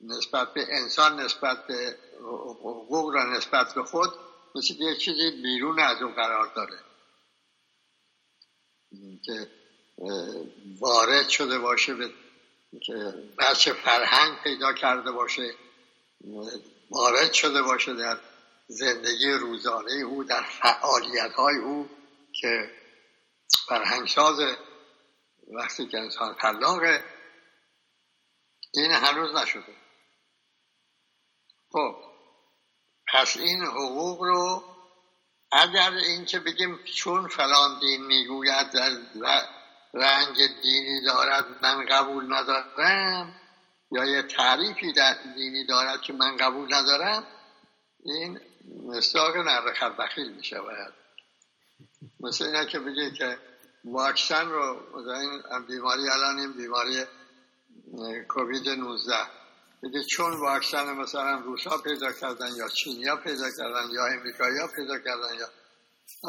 [0.00, 6.02] نسبت به انسان نسبت به حقوق را نسبت به خود مثل یه چیزی بیرون از
[6.02, 6.78] اون قرار داره.
[9.24, 9.50] که
[10.80, 12.12] وارد شده باشه به
[12.80, 12.94] که
[13.38, 15.54] بچه فرهنگ پیدا کرده باشه
[16.90, 18.18] وارد شده باشه در
[18.66, 21.88] زندگی روزانه او در فعالیت های او
[22.32, 22.70] که
[23.68, 24.40] فرهنگ ساز
[25.48, 27.04] وقتی که انسان خلاقه
[28.74, 29.76] این هنوز نشده.
[31.72, 32.11] خب.
[33.12, 34.64] پس این حقوق رو
[35.52, 38.90] اگر اینکه بگیم چون فلان دین می‌گوید در
[39.94, 43.34] رنگ دینی دارد من قبول ندارم
[43.90, 47.26] یا یه تعریفی در دینی دارد که من قبول ندارم
[48.04, 48.40] این
[48.86, 50.94] مستاق نر بخیل می شود
[52.20, 53.38] مثل اینه که بگه که
[53.84, 57.04] واکسن رو این بیماری الان این بیماری
[58.28, 59.14] کووید 19
[59.82, 65.34] بگه چون واکسن مثلا روسا پیدا کردن یا چینیا پیدا کردن یا امریکایی پیدا کردن
[65.38, 65.48] یا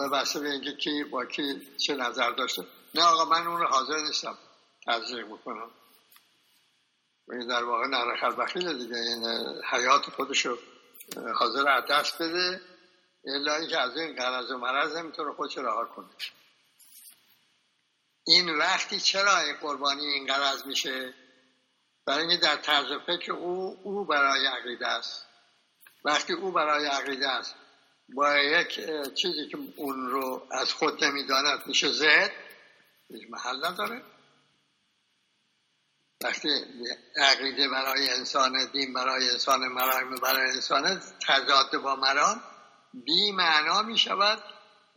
[0.10, 2.66] بسته به اینکه کی با کی چه نظر داشته.
[2.96, 4.38] نه آقا من اون رو حاضر نیستم
[4.86, 5.72] ترجیح بکنم.
[7.30, 8.96] این در واقع نرخ بخیل دیگه.
[8.96, 9.24] این
[9.72, 10.58] حیات خودشو
[11.36, 12.62] حاضر از دست بده.
[13.26, 16.10] الا که از این قرض و مرض نمی‌تونه خودش رها کنه.
[18.28, 21.14] این وقتی چرا این قربانی این قرض میشه؟
[22.06, 25.26] برای اینکه در طرز فکر او او برای عقیده است.
[26.06, 27.56] وقتی او برای عقیده است
[28.16, 28.76] با یک
[29.16, 32.32] چیزی که اون رو از خود نمی‌داند میشه زد
[33.08, 34.02] هیچ محل نداره.
[36.24, 36.50] وقتی
[37.18, 42.42] عقیده برای انسان دین برای انسان مرایم برای انسان تضاد با مرام
[42.94, 44.44] بی معنا می شود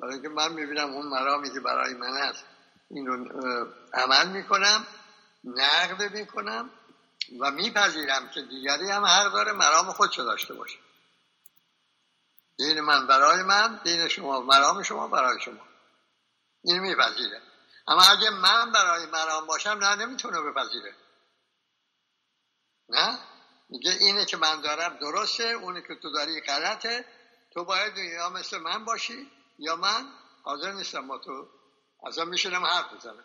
[0.00, 2.44] برای که من می‌بینم اون مرامی که برای من است
[2.90, 3.24] این رو
[3.94, 4.86] عمل می‌کنم
[5.44, 6.70] نقد می‌کنم.
[7.40, 10.78] و میپذیرم که دیگری هم هر داره مرام خودشو داشته باشه.
[12.56, 15.66] دین من برای من دین شما مرام شما برای شما.
[16.64, 17.42] این میپذیرم
[17.88, 20.94] اما اگه من برای مرام باشم نه نمی‌تونه بپذیره.
[22.88, 23.18] نه؟
[23.68, 27.04] میگه اینه که من دارم درسته اونی که تو داری غلطه.
[27.54, 30.12] تو باید یا مثل من باشی یا من
[30.42, 31.48] حاضر نیستم با تو.
[32.06, 33.24] ازم میشونم حرف بزنم.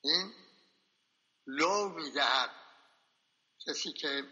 [0.00, 0.32] این
[1.46, 2.50] لو می‌دهد.
[3.66, 4.24] کسی که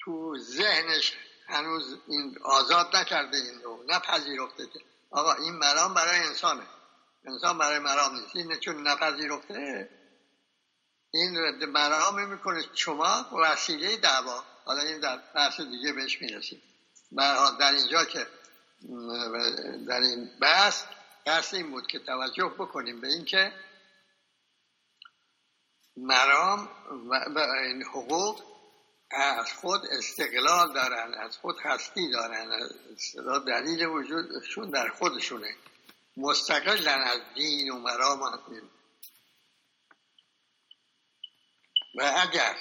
[0.00, 1.12] تو ذهنش
[1.46, 4.80] هنوز این آزاد نکرده این لو نپذیرفته که
[5.10, 6.66] آقا این مرام برای انسانه.
[7.24, 8.36] انسان برای مرام نیست.
[8.36, 9.90] این چون نپذیرفته
[11.10, 12.64] این مرام می‌کنه.
[12.74, 14.44] شما وسیله دعوا.
[14.64, 16.62] حالا این در بحث دیگه بهش می‌رسیم.
[17.60, 18.26] در اینجا که
[19.88, 20.84] در این بحث
[21.24, 23.52] بحث این بود که توجه بکنیم به اینکه
[26.06, 26.68] مرام
[27.34, 28.42] و این حقوق
[29.10, 35.56] از خود استقلال دارن از خود هستی دارن از دلیل وجودشون در خودشونه.
[36.16, 38.22] مستقلن از دین و مرام
[41.94, 42.56] و اگر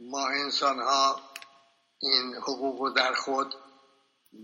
[0.00, 1.20] ما انسان ها
[1.98, 3.54] این حقوق رو در خود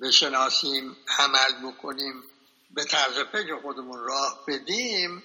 [0.03, 2.22] بشناسیم عمل بکنیم
[2.70, 5.22] به طرز فکر خودمون راه بدیم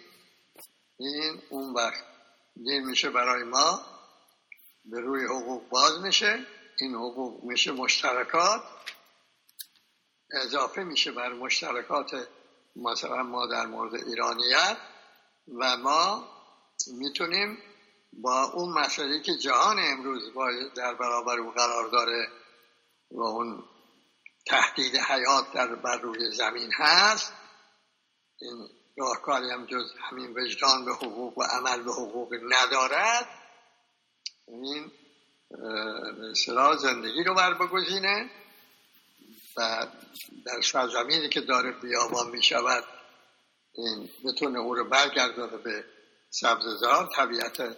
[0.97, 2.16] این اون وقت
[2.66, 3.82] دین میشه برای ما
[4.86, 6.45] به روی حقوق باز میشه.
[6.80, 8.64] این حقوق میشه مشترکات.
[10.32, 12.28] اضافه میشه بر مشترکات
[12.76, 14.78] مثلا ما در مورد ایرانیت
[15.60, 16.28] و ما
[16.88, 17.58] می‌تونیم
[18.14, 20.32] با اون مسئله که جهان امروز
[20.76, 22.28] در برابر او قرار داره
[23.12, 23.64] و اون
[24.47, 27.34] تهدید حیات در بر روی زمین هست
[28.41, 33.28] این راهکاری هم جز همین وجدان به حقوق و عمل به حقوق ندارد
[34.48, 34.91] این
[36.32, 38.30] مثلا زندگی رو بر بگذینه
[39.58, 39.88] و
[40.45, 42.84] در سرزمینی که داره بیابان می شود
[43.74, 45.86] این بتونه او رو برگردانه به
[46.30, 47.78] سبززار طبیعت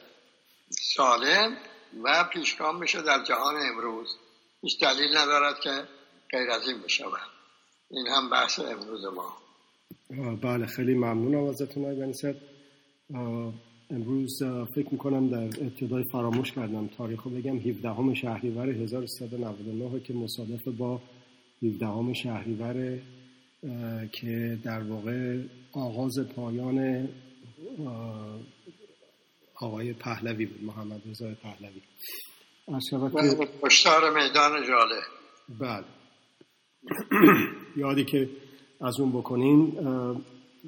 [0.69, 1.57] سالم
[2.03, 4.15] و پیشگام بشه در جهان امروز.
[4.61, 5.87] هیچ دلیل ندارد که
[6.29, 7.05] غیر از این بشه
[7.89, 9.48] این هم بحث امروز ما.
[10.41, 12.35] بله خیلی ممنونم ازتون آقای
[13.89, 14.43] امروز
[14.75, 17.57] فکر می‌کنم در ابتدای فراموش کردم تاریخ رو بگم.
[17.57, 21.01] 17 شهریور 1399 که مصادف با
[21.63, 22.99] 17 شهریور
[24.11, 25.41] که در واقع
[25.71, 27.09] آغاز پایان
[29.55, 31.81] آقای پهلوی بود محمد رضا پهلوی.
[33.61, 35.01] پشتار میدان جاله
[35.59, 35.85] بله.
[37.83, 38.29] یادی که
[38.81, 39.77] از اون بکنین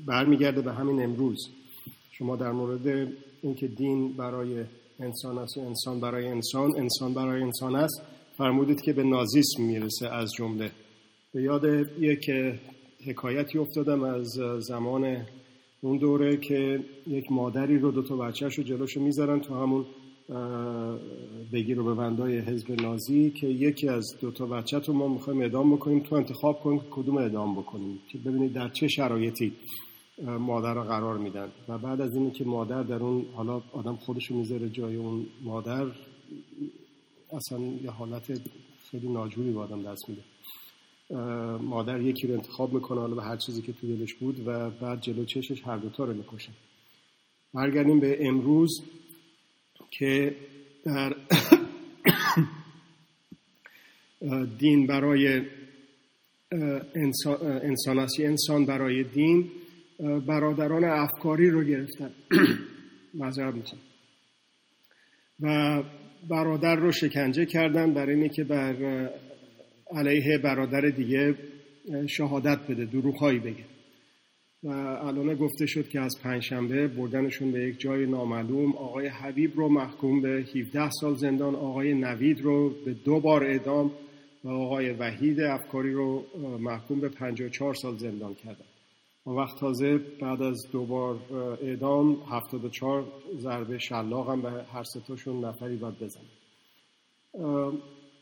[0.08, 1.50] برمیگرده به همین امروز.
[2.12, 4.64] شما در مورد اینکه دین برای
[5.00, 8.02] انسان است و انسان برای انسان انسان برای انسان است
[8.38, 10.72] فرمودید که به نازیسم می‌رسه از جمله.
[11.34, 11.64] به یاد
[12.00, 12.32] یک
[13.06, 14.28] حکایتی افتادم از
[14.60, 15.26] زمان
[15.82, 19.86] اون دوره که یک مادری رو دو تا بچهش رو جلوشو می‌ذارن تو همون
[21.54, 25.76] بگیر و ببندای حزب نازی که یکی از دو تا بچه تو ما می‌خوایم اعدام
[25.76, 29.54] بکنیم تو انتخاب کن کدوم اعدام بکنیم که ببینید در چه شرایطی
[30.40, 31.52] مادر رو قرار میدن.
[31.68, 35.86] و بعد از اینه که مادر در اون حالا آدم خودشو می‌ذاره جای اون مادر
[37.34, 38.42] اصلا یه حالت
[38.92, 40.22] خیلی ناجوری با آدم دست میده.
[41.62, 45.02] مادر یکی رو انتخاب می‌کنه حالا به هر چیزی که تو دلش بود و بعد
[45.02, 46.52] جلو چشش هر دوتا رو می‌کشه.
[47.54, 48.82] برگردیم به امروز.
[49.92, 50.36] که
[50.86, 51.16] در
[54.60, 55.42] دین برای
[56.96, 59.52] انسان, انسان انسان برای دین
[60.28, 62.12] برادران افکاری رو گرفتن.
[63.14, 63.82] مذرب می‌تونم
[65.40, 65.84] و
[66.30, 68.76] برادر رو شکنجه کردن برای اینه که بر
[69.92, 71.36] علیه برادر دیگه
[72.08, 73.71] شهادت بده دروغهایی بگه.
[74.64, 79.70] و الان گفته شد که از پنجشنبه بردنشون به یک جای نامعلوم آقای حبیب رو
[79.70, 83.92] محکوم به 17 سال زندان آقای نوید رو به دو بار اعدام
[84.44, 86.24] و آقای وحید افکاری رو
[86.60, 88.66] محکوم به 54 سال زندان کردن.
[89.24, 91.20] اون وقت تازه بعد از دو بار
[91.62, 93.06] اعدام 74
[93.38, 96.22] ضربه شلاق هم به هر ستاشون نفری باید بزن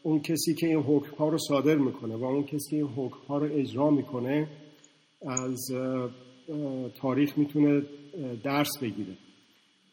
[0.03, 3.25] اون کسی که این حکم ها رو صادر می‌کنه و اون کسی که این حکم
[3.27, 4.47] ها رو اجرا می‌کنه
[5.21, 5.71] از
[6.95, 7.81] تاریخ می‌تونه
[8.43, 9.13] درس بگیره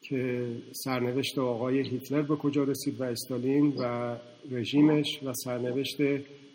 [0.00, 4.16] که سرنوشت آقای هیتلر به کجا رسید و استالین و
[4.50, 5.96] رژیمش و سرنوشت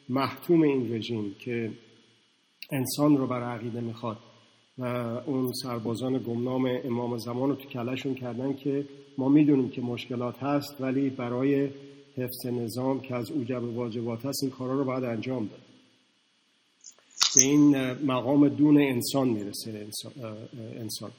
[0.10, 1.72] محتوم این رژیم که
[2.72, 4.18] انسان رو بر عقیده می‌خواد.
[4.78, 4.86] و
[5.26, 8.86] اون سربازان گمنام امام زمان رو تو کلشون کردن که
[9.18, 11.70] ما می‌دونیم که مشکلات هست ولی برای
[12.18, 15.62] حفظ نظام که از اوجب واجبات هست این کارا رو باید انجام داد.
[17.36, 19.88] به این مقام دون انسان می‌رسه
[20.76, 21.12] انسان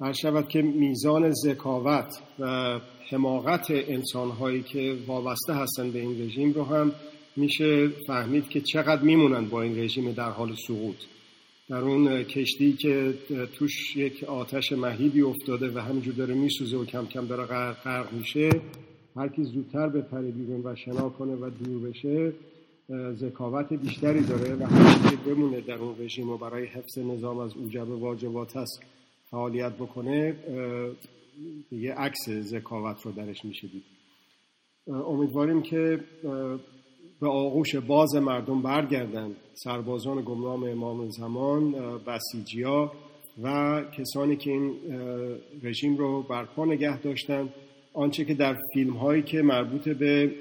[0.00, 6.52] هر شود که میزان ذکاوت و حماقت انسان هایی که وابسته هستن به این رژیم
[6.52, 6.92] رو هم
[7.36, 10.96] میشه فهمید که چقدر میمونن با این رژیم در حال سقوط.
[11.68, 13.14] در اون کشتی که
[13.54, 18.50] توش یک آتش مهیبی افتاده و همینجور داره میسوزه و کم کم داره غرق میشه
[19.16, 22.32] هر کی زودتر بپره بیرون و شنا کنه و دور بشه
[23.14, 24.68] ذکاوت بیشتری داره و
[25.10, 28.82] که بمونه در اون رژیم و برای حفظ نظام از اوجب واجبات هست
[29.30, 30.36] فعالیت بکنه
[31.70, 33.82] دیگه عکس ذکاوت رو درش میشه دید.
[34.88, 36.00] امیدواریم که
[37.20, 42.92] به آغوش باز مردم برگردن سربازان گمنام امام زمان بسیجیا
[43.42, 44.74] و کسانی که این
[45.62, 47.48] رژیم رو برپا نگه داشتن.
[47.94, 50.34] آنچه که در فیلم هایی که مربوط به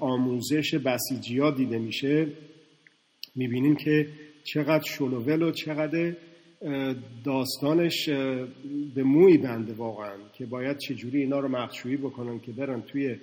[0.00, 2.26] آموزش بسیجیا دیده میشه
[3.36, 4.08] می‌بینیم که
[4.44, 6.14] چقدر شلوول و چقدر
[7.24, 8.08] داستانش
[8.94, 13.16] به موی بنده واقعا که باید چجوری اینا رو مخشویی بکنن که برن توی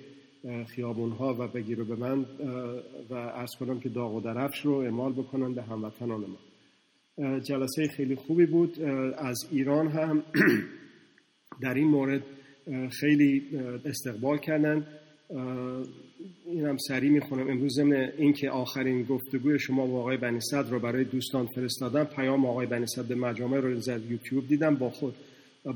[0.66, 2.26] خیابون ها و بگیر به من
[3.10, 6.38] و ارز کنم که داغ و درفش رو اعمال بکنن به هموطنان ما.
[7.38, 8.82] جلسه خیلی خوبی بود.
[9.18, 10.22] از ایران هم
[11.62, 12.22] در این مورد
[13.00, 13.42] خیلی
[13.84, 14.86] استقبال کردن.
[16.46, 17.48] این هم سریع می‌خونم.
[17.50, 22.04] امروز ضمن اینکه آخرین گفتگوی شما با آقای بنی صدر رو برای دوستان فرستادم.
[22.04, 25.14] پیام آقای بنی صدر به مجامع رو زد یوتیوب دیدم با خود.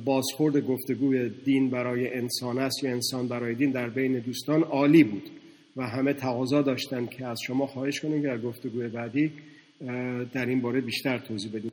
[0.05, 5.31] بازخورد گفتگوی دین برای انسان است یا انسان برای دین در بین دوستان عالی بود
[5.77, 9.33] و همه تقاضا داشتن که از شما خواهش کنیم در گفتگوی بعدی
[10.33, 11.73] در این باره بیشتر توضیح بدیم.